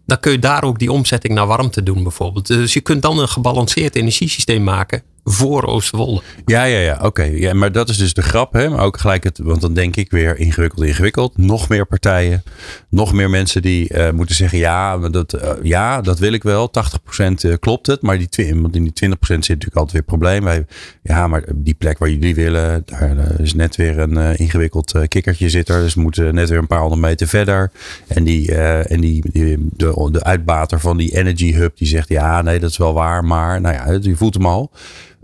[0.05, 2.47] Dan kun je daar ook die omzetting naar warmte doen bijvoorbeeld.
[2.47, 6.21] Dus je kunt dan een gebalanceerd energiesysteem maken voor Oosterwolde.
[6.45, 6.99] Ja, ja, ja.
[7.01, 7.23] Oké.
[7.23, 8.53] Ja, maar dat is dus de grap.
[8.53, 8.69] Hè?
[8.69, 11.37] Maar ook gelijk het, want dan denk ik weer ingewikkeld, ingewikkeld.
[11.37, 12.43] Nog meer partijen.
[12.89, 16.71] Nog meer mensen die uh, moeten zeggen, ja dat, uh, ja, dat wil ik wel.
[17.19, 18.01] 80% uh, klopt het.
[18.01, 20.43] Maar die, in die 20% zit natuurlijk altijd weer probleem.
[20.43, 20.65] Wij,
[21.07, 25.69] ja, maar die plek waar jullie willen, daar is net weer een ingewikkeld kikkertje zit
[25.69, 25.81] er.
[25.81, 27.71] Dus we moeten net weer een paar honderd meter verder.
[28.07, 32.41] En, die, en die, die, de, de uitbater van die Energy Hub, die zegt, ja,
[32.41, 33.25] nee, dat is wel waar.
[33.25, 34.71] Maar, nou ja, je voelt hem al.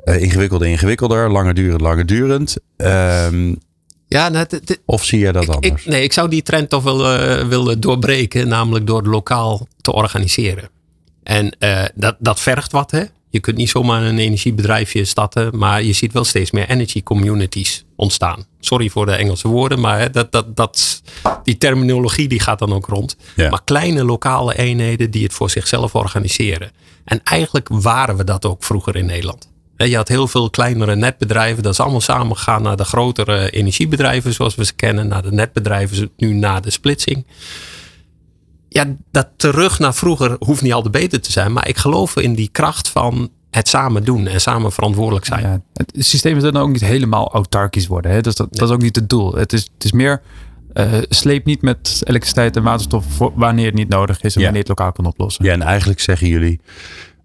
[0.05, 2.57] Uh, ingewikkelder, ingewikkelder, langer durend, langer durend.
[2.77, 3.57] Um,
[4.07, 4.45] ja, nou,
[4.85, 5.85] of zie je dat ik, anders?
[5.85, 9.93] Ik, nee, ik zou die trend toch wel uh, willen doorbreken, namelijk door lokaal te
[9.93, 10.69] organiseren.
[11.23, 13.03] En uh, dat, dat vergt wat, hè?
[13.33, 17.85] Je kunt niet zomaar een energiebedrijfje starten, maar je ziet wel steeds meer energy communities
[17.95, 18.45] ontstaan.
[18.59, 21.01] Sorry voor de Engelse woorden, maar dat, dat, dat,
[21.43, 23.17] die terminologie die gaat dan ook rond.
[23.35, 23.49] Ja.
[23.49, 26.71] Maar kleine lokale eenheden die het voor zichzelf organiseren.
[27.05, 29.49] En eigenlijk waren we dat ook vroeger in Nederland.
[29.77, 31.63] Je had heel veel kleinere netbedrijven.
[31.63, 35.07] Dat is allemaal samengegaan naar de grotere energiebedrijven zoals we ze kennen.
[35.07, 37.25] Naar de netbedrijven, nu naar de splitsing.
[38.73, 41.53] Ja, dat terug naar vroeger hoeft niet al de beter te zijn.
[41.53, 45.41] Maar ik geloof in die kracht van het samen doen en samen verantwoordelijk zijn.
[45.41, 48.12] Ja, het systeem is dan ook niet helemaal autarkisch worden.
[48.12, 48.21] Hè?
[48.21, 48.59] Dus dat, nee.
[48.59, 49.36] dat is ook niet het doel.
[49.36, 50.21] Het is, het is meer
[50.73, 54.45] uh, sleep niet met elektriciteit en waterstof voor wanneer het niet nodig is en ja.
[54.45, 55.45] wanneer het lokaal kan oplossen.
[55.45, 56.59] Ja, en eigenlijk zeggen jullie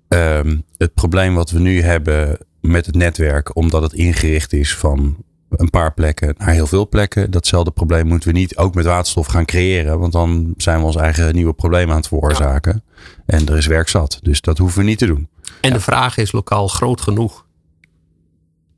[0.09, 5.17] um, het probleem wat we nu hebben met het netwerk, omdat het ingericht is van
[5.59, 7.31] een paar plekken naar heel veel plekken.
[7.31, 9.99] Datzelfde probleem moeten we niet ook met waterstof gaan creëren.
[9.99, 12.83] Want dan zijn we ons eigen nieuwe probleem aan het veroorzaken.
[12.95, 13.03] Ja.
[13.27, 14.19] En er is werk zat.
[14.23, 15.29] Dus dat hoeven we niet te doen.
[15.61, 15.75] En ja.
[15.75, 17.47] de vraag is lokaal groot genoeg.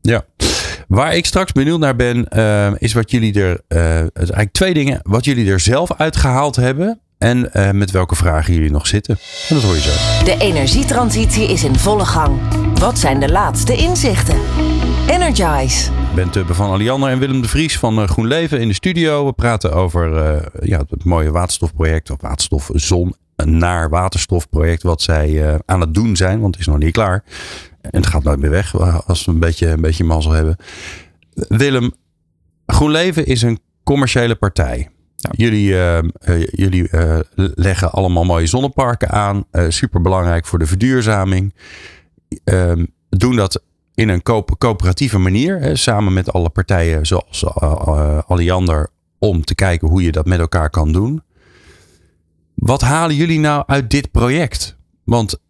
[0.00, 0.24] Ja.
[0.88, 3.60] Waar ik straks benieuwd naar ben, uh, is wat jullie er.
[3.68, 5.00] Uh, eigenlijk twee dingen.
[5.02, 7.00] Wat jullie er zelf uitgehaald hebben.
[7.18, 9.18] En uh, met welke vragen jullie nog zitten.
[9.48, 10.24] En dat hoor je zo.
[10.24, 12.38] De energietransitie is in volle gang.
[12.78, 14.36] Wat zijn de laatste inzichten?
[15.10, 15.90] Energize.
[16.14, 19.26] Ben Tubbe van Aliander en Willem de Vries van uh, GroenLeven in de studio.
[19.26, 25.80] We praten over uh, ja, het mooie waterstofproject, of waterstofzon naar waterstofproject, wat zij aan
[25.80, 27.24] het doen zijn, want het is nog niet klaar.
[27.80, 30.56] En het gaat nooit meer weg als we een beetje, een beetje mazzel hebben.
[31.34, 31.92] Willem,
[32.66, 34.88] GroenLeven is een commerciële partij.
[35.16, 35.30] Ja.
[35.32, 37.18] Jullie, uh, uh, jullie uh,
[37.54, 39.44] leggen allemaal mooie zonneparken aan.
[39.68, 41.54] super belangrijk voor de verduurzaming.
[42.44, 43.62] Ehm, doen dat
[44.00, 45.60] in een co coöperatieve manier.
[45.60, 47.44] Hè, samen met alle partijen zoals
[48.26, 48.88] Alliander
[49.18, 51.22] om te kijken hoe je dat met elkaar kan doen.
[52.54, 54.76] Wat halen jullie nou uit dit project?
[55.04, 55.40] Want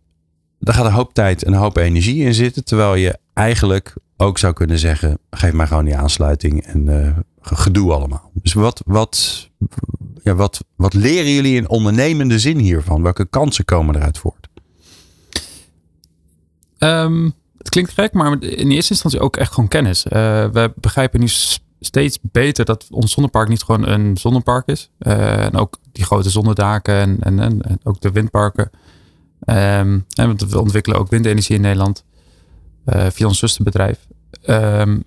[0.59, 2.65] daar gaat een hoop tijd en een hoop energie in zitten.
[2.65, 7.93] Terwijl je eigenlijk ook zou kunnen zeggen: geef mij gewoon die aansluiting en uh, gedoe
[7.93, 8.31] allemaal.
[8.35, 9.49] Dus wat, wat,
[10.23, 13.03] ja, wat, wat leren jullie in ondernemende zin hiervan?
[13.03, 14.49] Welke kansen komen eruit voort?
[16.79, 20.05] Um, het klinkt gek, maar in eerste instantie ook echt gewoon kennis.
[20.05, 20.11] Uh,
[20.53, 21.29] we begrijpen nu
[21.81, 24.91] steeds beter dat ons zonnepark niet gewoon een zonnepark is.
[24.99, 28.71] Uh, en ook die grote zonnedaken en, en, en, ook de windparken.
[29.47, 32.05] Um, en we ontwikkelen ook windenergie in Nederland
[32.87, 34.07] uh, via ons zusterbedrijf.
[34.47, 35.05] Um,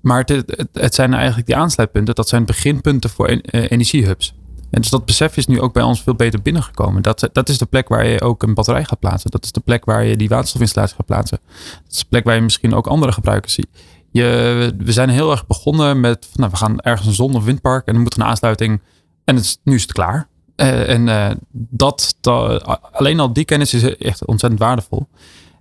[0.00, 4.34] maar het, het, zijn eigenlijk die aansluitpunten, dat zijn beginpunten voor en, energiehubs.
[4.70, 7.02] En dus dat besef is nu ook bij ons veel beter binnengekomen.
[7.02, 9.30] Dat, dat is de plek waar je ook een batterij gaat plaatsen.
[9.30, 11.38] Dat is de plek waar je die waterstofinstallatie gaat plaatsen.
[11.84, 13.68] Dat is de plek waar je misschien ook andere gebruikers ziet.
[14.10, 17.86] Je, we zijn heel erg begonnen met, nou, we gaan ergens een zon- of windpark
[17.86, 18.80] en dan moet een aansluiting.
[19.24, 20.28] En het nu is het klaar.
[20.56, 25.08] Uh, en uh, dat, dat, alleen al die kennis is echt ontzettend waardevol.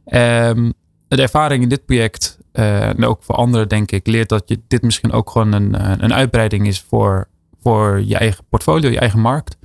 [0.06, 0.74] Um,
[1.08, 4.82] de ervaring in dit project, en ook voor anderen denk ik, leert dat je dit
[4.82, 7.28] misschien ook gewoon een, een uitbreiding is voor
[7.68, 9.58] voor je eigen portfolio, je eigen markt.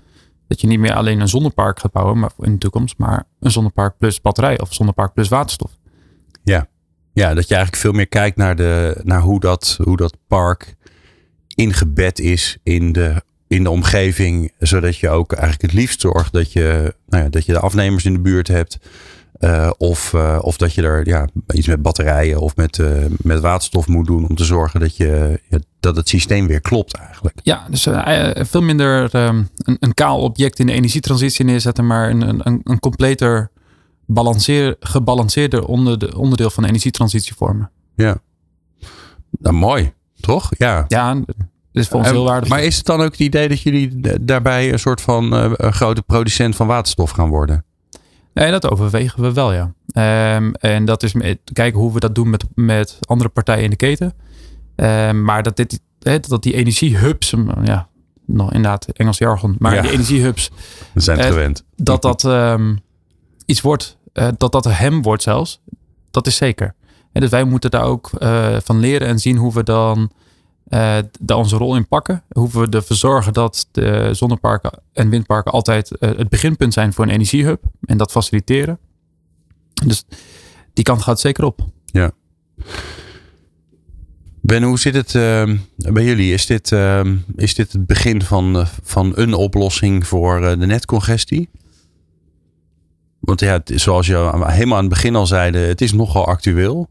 [0.49, 3.51] Dat je niet meer alleen een zonnepark gaat bouwen maar in de toekomst, maar een
[3.51, 5.71] zonnepark plus batterij of zonnepark plus waterstof.
[6.45, 6.69] Ja,
[7.13, 10.75] ja dat je eigenlijk veel meer kijkt naar, de, naar hoe, dat, hoe dat park
[11.55, 13.23] ingebed is in de,
[13.53, 17.47] in de omgeving, zodat je ook eigenlijk het liefst zorgt dat je, nou ja, dat
[17.47, 18.79] je de afnemers in de buurt hebt.
[19.41, 23.41] Uh, of, uh, of dat je er ja, iets met batterijen of met, uh, met
[23.41, 27.39] waterstof moet doen om te zorgen dat, je, ja, dat het systeem weer klopt eigenlijk.
[27.43, 27.89] Ja, dus
[28.35, 32.81] veel minder um, een, een, kaal object in de energietransitie neerzetten, maar een, een, een
[32.81, 33.51] completer
[34.07, 37.71] balanceer, gebalanceerder onder de, onderdeel van de energietransitie vormen.
[37.95, 38.17] Ja,
[39.31, 40.51] nou, mooi, toch?
[40.59, 40.85] Ja.
[40.89, 41.23] Ja,
[41.73, 42.57] is voor ons heel waardevol.
[42.57, 46.57] Maar is het dan ook het idee dat jullie daarbij een soort van grote producent
[46.57, 47.65] van waterstof gaan worden?
[48.35, 49.73] Nee, dat overwegen we wel, ja.
[50.37, 51.15] Um, en dat is
[51.53, 54.15] kijken hoe we dat doen met, met andere partijen in de keten.
[54.77, 57.89] Um, maar dat, dit, he, dat die energiehubs, ja,
[58.27, 59.83] nog inderdaad Engels jargon, maar ja.
[59.83, 60.51] die energiehubs.
[60.93, 61.65] We zijn het uh, gewend.
[61.77, 62.79] Dat dat um,
[63.47, 65.61] iets wordt, uh, dat dat hem wordt zelfs,
[66.11, 66.75] dat is zeker.
[67.13, 70.11] En dus wij moeten daar ook uh, van leren en zien hoe we dan
[70.75, 72.23] uh, onze rol in pakken.
[72.29, 77.05] Hoe we ervoor zorgen dat de zonneparken en windparken altijd uh, het beginpunt zijn voor
[77.05, 77.63] een energiehub.
[77.85, 78.79] En dat faciliteren.
[79.87, 80.05] Dus
[80.73, 81.67] die kant gaat zeker op.
[81.85, 82.11] Ja.
[84.41, 86.33] Ben, hoe zit het uh, bij jullie?
[86.33, 86.73] Is dit,
[87.37, 91.49] is dit het begin van, van een oplossing voor de netcongestie?
[93.21, 96.89] Want ja, zoals je helemaal aan het begin al zeide, het is nogal actueel.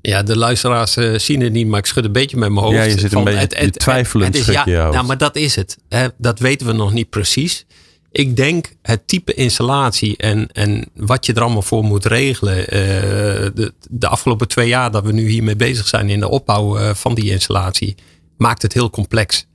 [0.00, 2.76] Ja, de luisteraars uh, zien het niet, maar ik schud een beetje met mijn hoofd.
[2.76, 5.36] Ja, je zit een beetje het, het, twijfelend het, het is, ja, nou, maar dat
[5.36, 5.78] is het.
[5.88, 7.66] Hè, dat weten we nog niet precies.
[8.12, 12.58] Ik denk het type installatie en, en wat je er allemaal voor moet regelen.
[12.58, 12.68] Uh,
[13.54, 16.94] de, de afgelopen twee jaar dat we nu hiermee bezig zijn in de opbouw uh,
[16.94, 17.94] van die installatie,
[18.36, 19.46] maakt het heel complex.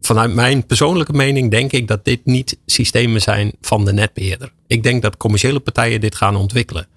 [0.00, 4.52] Vanuit mijn persoonlijke mening denk ik dat dit niet systemen zijn van de netbeheerder.
[4.66, 6.88] Ik denk dat commerciële partijen dit gaan ontwikkelen.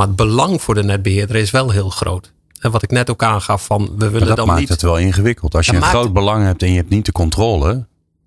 [0.00, 2.32] Maar het belang voor de netbeheerder is wel heel groot.
[2.60, 4.68] En wat ik net ook aangaf van we willen dat dan maakt niet...
[4.68, 5.54] het wel ingewikkeld.
[5.54, 7.86] Als je een groot belang hebt en je hebt niet de controle,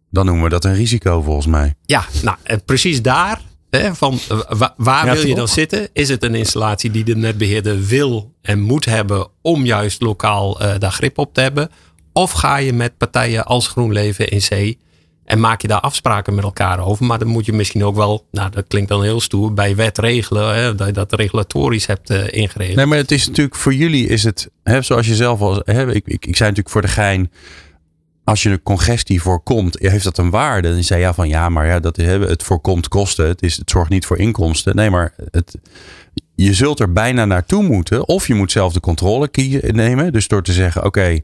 [0.09, 1.75] dan noemen we dat een risico volgens mij.
[1.85, 4.19] Ja, nou en precies daar, hè, van,
[4.49, 5.89] waar, waar ja, wil je dan zitten?
[5.93, 10.73] Is het een installatie die de netbeheerder wil en moet hebben om juist lokaal uh,
[10.79, 11.69] daar grip op te hebben?
[12.11, 14.75] Of ga je met partijen als GroenLeven in C
[15.25, 17.05] en maak je daar afspraken met elkaar over.
[17.05, 19.97] Maar dan moet je misschien ook wel, nou dat klinkt dan heel stoer, bij wet
[19.97, 20.55] regelen.
[20.55, 22.75] Hè, dat je dat regulatorisch hebt uh, ingeregeld.
[22.77, 25.93] Nee, maar het is natuurlijk voor jullie is het, hè, zoals je zelf al, hè,
[25.93, 27.31] ik, ik, ik zei natuurlijk voor de gein.
[28.23, 30.73] Als je een congestie voorkomt, heeft dat een waarde?
[30.73, 33.27] Dan zei ja van ja, maar ja, dat, het voorkomt kosten.
[33.27, 34.75] Het, is, het zorgt niet voor inkomsten.
[34.75, 35.57] Nee, maar het,
[36.35, 38.07] je zult er bijna naartoe moeten.
[38.07, 39.29] Of je moet zelf de controle
[39.71, 40.11] nemen.
[40.11, 41.19] Dus door te zeggen, oké,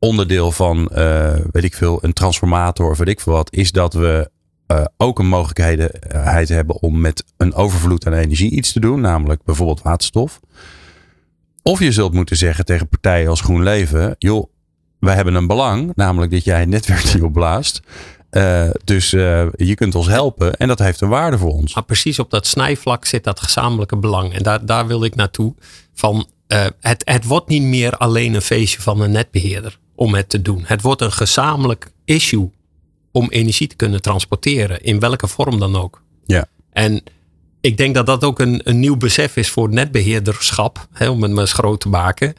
[0.00, 3.94] onderdeel van, uh, weet ik veel, een transformator of weet ik veel wat, is dat
[3.94, 4.30] we
[4.66, 9.44] uh, ook een mogelijkheid hebben om met een overvloed aan energie iets te doen, namelijk
[9.44, 10.40] bijvoorbeeld waterstof.
[11.62, 14.50] Of je zult moeten zeggen tegen partijen als GroenLeven, joh,
[14.98, 17.80] wij hebben een belang, namelijk dat jij het netwerk niet opblaast.
[18.84, 21.74] Dus je kunt ons helpen en dat heeft een waarde voor ons.
[21.74, 24.34] Maar precies op dat snijvlak zit dat gezamenlijke belang.
[24.34, 25.54] En daar, daar wil ik naartoe.
[25.94, 26.26] Van,
[26.80, 30.62] het, het wordt niet meer alleen een feestje van een netbeheerder om het te doen.
[30.64, 32.50] Het wordt een gezamenlijk issue
[33.12, 36.02] om energie te kunnen transporteren, in welke vorm dan ook.
[36.24, 36.46] Ja.
[36.72, 37.02] En
[37.60, 41.30] ik denk dat dat ook een, een nieuw besef is voor netbeheerderschap, hè, om het
[41.30, 42.34] maar eens groot te maken.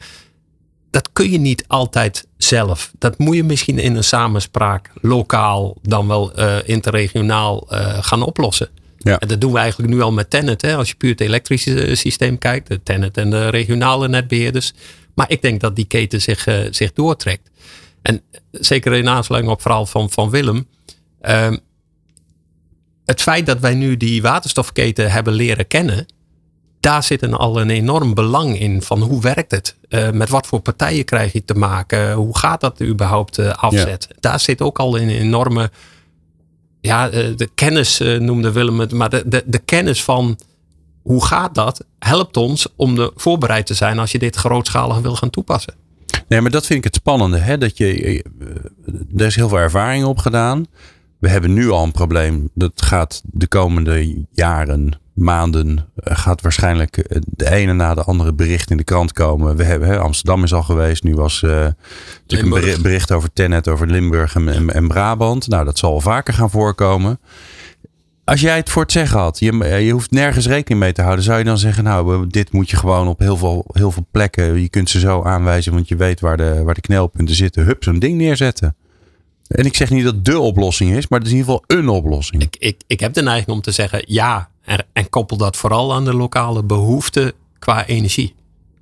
[0.91, 2.91] dat kun je niet altijd zelf.
[2.97, 8.69] Dat moet je misschien in een samenspraak lokaal dan wel uh, interregionaal uh, gaan oplossen.
[8.97, 9.19] Ja.
[9.19, 10.61] En dat doen we eigenlijk nu al met Tennet.
[10.61, 10.75] Hè?
[10.75, 14.73] Als je puur het elektrische systeem kijkt, de Tennet en de regionale netbeheerders.
[15.15, 17.49] Maar ik denk dat die keten zich, uh, zich doortrekt.
[18.01, 20.67] En zeker in aansluiting op het verhaal van, van Willem.
[21.21, 21.51] Uh,
[23.05, 26.05] het feit dat wij nu die waterstofketen hebben leren kennen
[26.81, 29.75] daar zit een, al een enorm belang in van hoe werkt het?
[29.89, 32.13] Uh, met wat voor partijen krijg je te maken?
[32.13, 34.07] Hoe gaat dat überhaupt afzet?
[34.19, 35.71] Daar zit ook al een enorme,
[36.81, 40.37] ja, de kennis noemde Willem het, maar de, de, de kennis van
[41.01, 45.15] hoe gaat dat helpt ons om de, voorbereid te zijn als je dit grootschalig wil
[45.15, 45.73] gaan toepassen.
[46.27, 47.37] Nee, maar dat vind ik het spannende.
[47.37, 47.57] Hè?
[47.57, 48.23] Dat je,
[49.17, 50.65] er is heel veel ervaring op gedaan.
[51.19, 52.49] We hebben nu al een probleem.
[52.53, 58.33] Dat gaat de komende jaren maanden eh, gaat waarschijnlijk eh, de ene na de andere
[58.33, 59.55] bericht in de krant komen.
[59.55, 61.03] We hebben, hè, Amsterdam is al geweest.
[61.03, 61.67] Nu was uh,
[62.27, 65.47] natuurlijk een bericht over Tennet, over Limburg en, en, Brabant.
[65.47, 67.19] Nou, dat zal vaker gaan voorkomen.
[68.31, 71.23] Als jij het voor het zeggen had, je, je hoeft nergens rekening mee te houden.
[71.23, 74.61] Zou je dan zeggen, nou, dit moet je gewoon op heel veel, heel veel plekken.
[74.61, 77.65] Je kunt ze zo aanwijzen, want je weet waar de, waar de knelpunten zitten.
[77.65, 78.75] Hup, zo'n ding neerzetten.
[79.47, 81.89] En ik zeg niet dat de oplossing is, maar het is in ieder geval een
[81.89, 82.41] oplossing.
[82.41, 84.49] Ik, ik, ik heb de neiging om te zeggen ja.
[84.61, 88.35] En, en koppel dat vooral aan de lokale behoefte qua energie.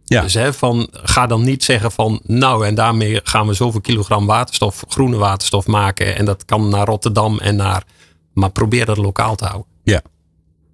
[0.05, 0.21] Ja.
[0.21, 4.25] Dus hè, van, ga dan niet zeggen van nou en daarmee gaan we zoveel kilogram
[4.25, 6.15] waterstof, groene waterstof maken.
[6.15, 7.83] En dat kan naar Rotterdam en naar.
[8.39, 9.67] Maar probeer dat lokaal te houden.
[9.83, 10.01] Ja.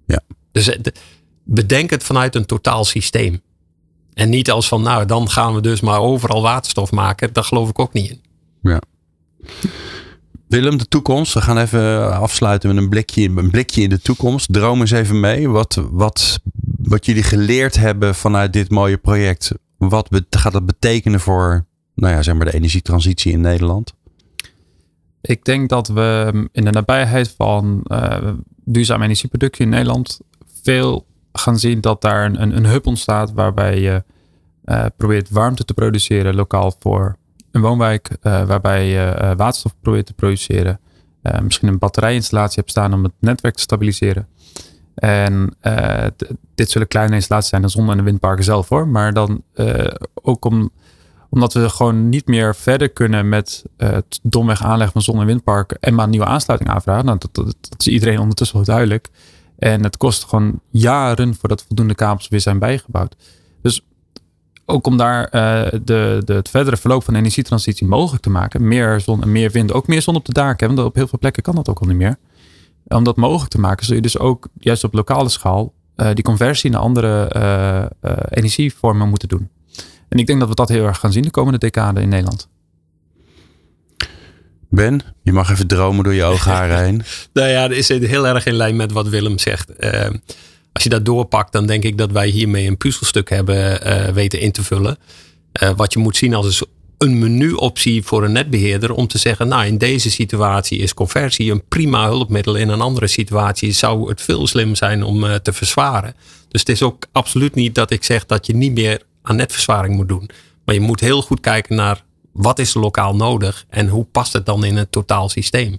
[0.06, 0.20] ja.
[0.52, 0.80] Dus eh,
[1.44, 3.40] bedenk het vanuit een totaal systeem.
[4.14, 7.32] En niet als van nou dan gaan we dus maar overal waterstof maken.
[7.32, 8.20] Daar geloof ik ook niet in.
[8.62, 8.80] Ja.
[10.48, 11.34] Willem, de toekomst.
[11.34, 14.52] We gaan even afsluiten met een blikje, een blikje in de toekomst.
[14.52, 15.48] Droom eens even mee.
[15.48, 16.40] Wat, wat,
[16.78, 19.52] wat jullie geleerd hebben vanuit dit mooie project.
[19.78, 23.94] Wat gaat dat betekenen voor nou ja, zeg maar de energietransitie in Nederland?
[25.26, 28.32] Ik denk dat we in de nabijheid van uh,
[28.64, 30.20] duurzame energieproductie in Nederland
[30.62, 34.04] veel gaan zien dat daar een, een, hub ontstaat waarbij je
[34.64, 37.16] uh, probeert warmte te produceren lokaal voor
[37.50, 40.80] een woonwijk uh, waarbij je waterstof probeert te produceren.
[41.42, 44.28] Misschien een batterijinstallatie hebt staan om het netwerk te stabiliseren.
[44.94, 45.56] En
[46.54, 48.88] dit zullen kleine installaties zijn, de zon- en de windparken zelf hoor.
[48.88, 49.42] Maar dan
[50.14, 50.70] ook om,
[51.30, 55.76] omdat we gewoon niet meer verder kunnen met het domweg aanleggen van zon- en windparken
[55.80, 57.04] en maar een nieuwe aansluiting aanvragen.
[57.04, 59.08] Nou, dat, dat, is iedereen ondertussen wel duidelijk.
[59.58, 63.16] En het kost gewoon jaren voordat voldoende kabels weer zijn bijgebouwd.
[63.62, 63.86] Dus
[64.64, 68.68] ook om daar uh, de, de, het verdere verloop van de energietransitie mogelijk te maken.
[68.68, 69.72] Meer zon en meer wind.
[69.72, 70.66] Ook meer zon op de daken.
[70.66, 72.18] Want op heel veel plekken kan dat ook al niet meer.
[72.86, 76.24] Om dat mogelijk te maken zul je dus ook juist op lokale schaal uh, die
[76.24, 77.30] conversie naar andere
[78.30, 79.48] energievormen moeten doen.
[80.08, 82.48] En ik denk dat we dat heel erg gaan zien de komende decade in Nederland.
[84.68, 87.02] Ben, je mag even dromen door je oogharen heen.
[87.32, 89.70] nou ja, dat is heel erg in lijn met wat Willem zegt.
[90.76, 94.40] Als je dat doorpakt, dan denk ik dat wij hiermee een puzzelstuk hebben uh, weten
[94.40, 94.98] in te vullen.
[95.62, 96.64] Uh, wat je moet zien als
[96.98, 101.62] een menuoptie voor een netbeheerder om te zeggen, nou in deze situatie is conversie een
[101.68, 102.54] prima hulpmiddel.
[102.54, 106.14] In een andere situatie zou het veel slim zijn om uh, te verzwaren.
[106.48, 109.96] Dus het is ook absoluut niet dat ik zeg dat je niet meer aan netverzwaring
[109.96, 110.30] moet doen.
[110.64, 114.46] Maar je moet heel goed kijken naar wat is lokaal nodig en hoe past het
[114.46, 115.78] dan in het totaal systeem.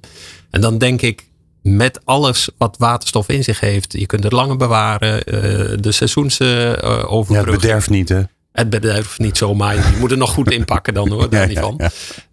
[0.50, 1.28] En dan denk ik
[1.62, 3.94] met alles wat waterstof in zich heeft.
[3.94, 5.36] Je kunt het langer bewaren.
[5.36, 7.28] Uh, de seizoensoverbrugging.
[7.28, 8.22] ja, het bederft niet hè?
[8.52, 9.76] Het bederft niet zomaar.
[9.76, 11.30] Je moet er nog goed inpakken dan hoor.
[11.30, 11.82] Daar niet van.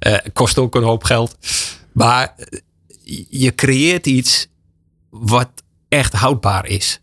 [0.07, 1.37] Uh, kost ook een hoop geld.
[1.93, 2.35] Maar
[3.29, 4.49] je creëert iets
[5.11, 5.49] wat
[5.89, 7.01] echt houdbaar is.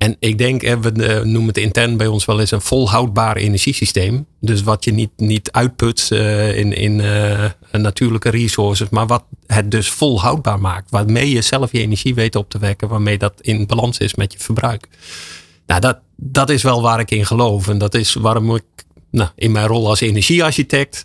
[0.00, 4.26] En ik denk, we eh, noemen het intern bij ons wel eens een volhoudbaar energiesysteem.
[4.40, 9.70] Dus wat je niet, niet uitput uh, in, in uh, natuurlijke resources, maar wat het
[9.70, 10.90] dus volhoudbaar maakt.
[10.90, 14.32] Waarmee je zelf je energie weet op te wekken, waarmee dat in balans is met
[14.32, 14.88] je verbruik.
[15.66, 17.68] Nou, dat, dat is wel waar ik in geloof.
[17.68, 18.64] En dat is waarom ik
[19.10, 21.00] nou, in mijn rol als energiearchitect,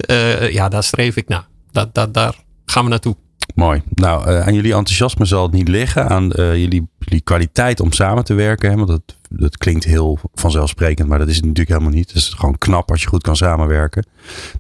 [0.51, 1.47] ja, daar streef ik naar.
[1.71, 2.35] Dat, dat, daar
[2.65, 3.15] gaan we naartoe.
[3.56, 3.82] Mooi.
[3.93, 6.10] Nou, uh, aan jullie enthousiasme zal het niet liggen.
[6.10, 8.70] Aan uh, jullie, jullie, kwaliteit om samen te werken.
[8.70, 8.76] Hè?
[8.76, 12.08] Want dat, dat klinkt heel vanzelfsprekend, maar dat is het natuurlijk helemaal niet.
[12.08, 14.08] Het is gewoon knap als je goed kan samenwerken.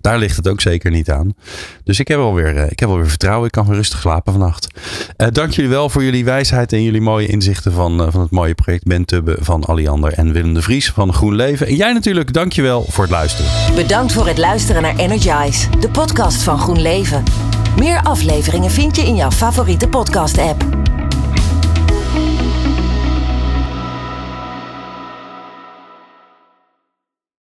[0.01, 1.33] Daar ligt het ook zeker niet aan.
[1.83, 3.45] Dus ik heb alweer, uh, ik heb alweer vertrouwen.
[3.45, 4.67] Ik kan weer rustig slapen vannacht.
[5.31, 8.83] dank jullie wel voor jullie wijsheid en jullie mooie inzichten van, van het mooie project
[8.83, 11.67] Ben Tubbe van Alliander en Willem de Vries van Groen Leven.
[11.67, 13.75] En jij natuurlijk, dankjewel voor het luisteren.
[13.75, 17.23] Bedankt voor het luisteren naar Energize, de podcast van Groen Leven.
[17.75, 20.63] Meer afleveringen vind je in jouw favoriete podcast-app.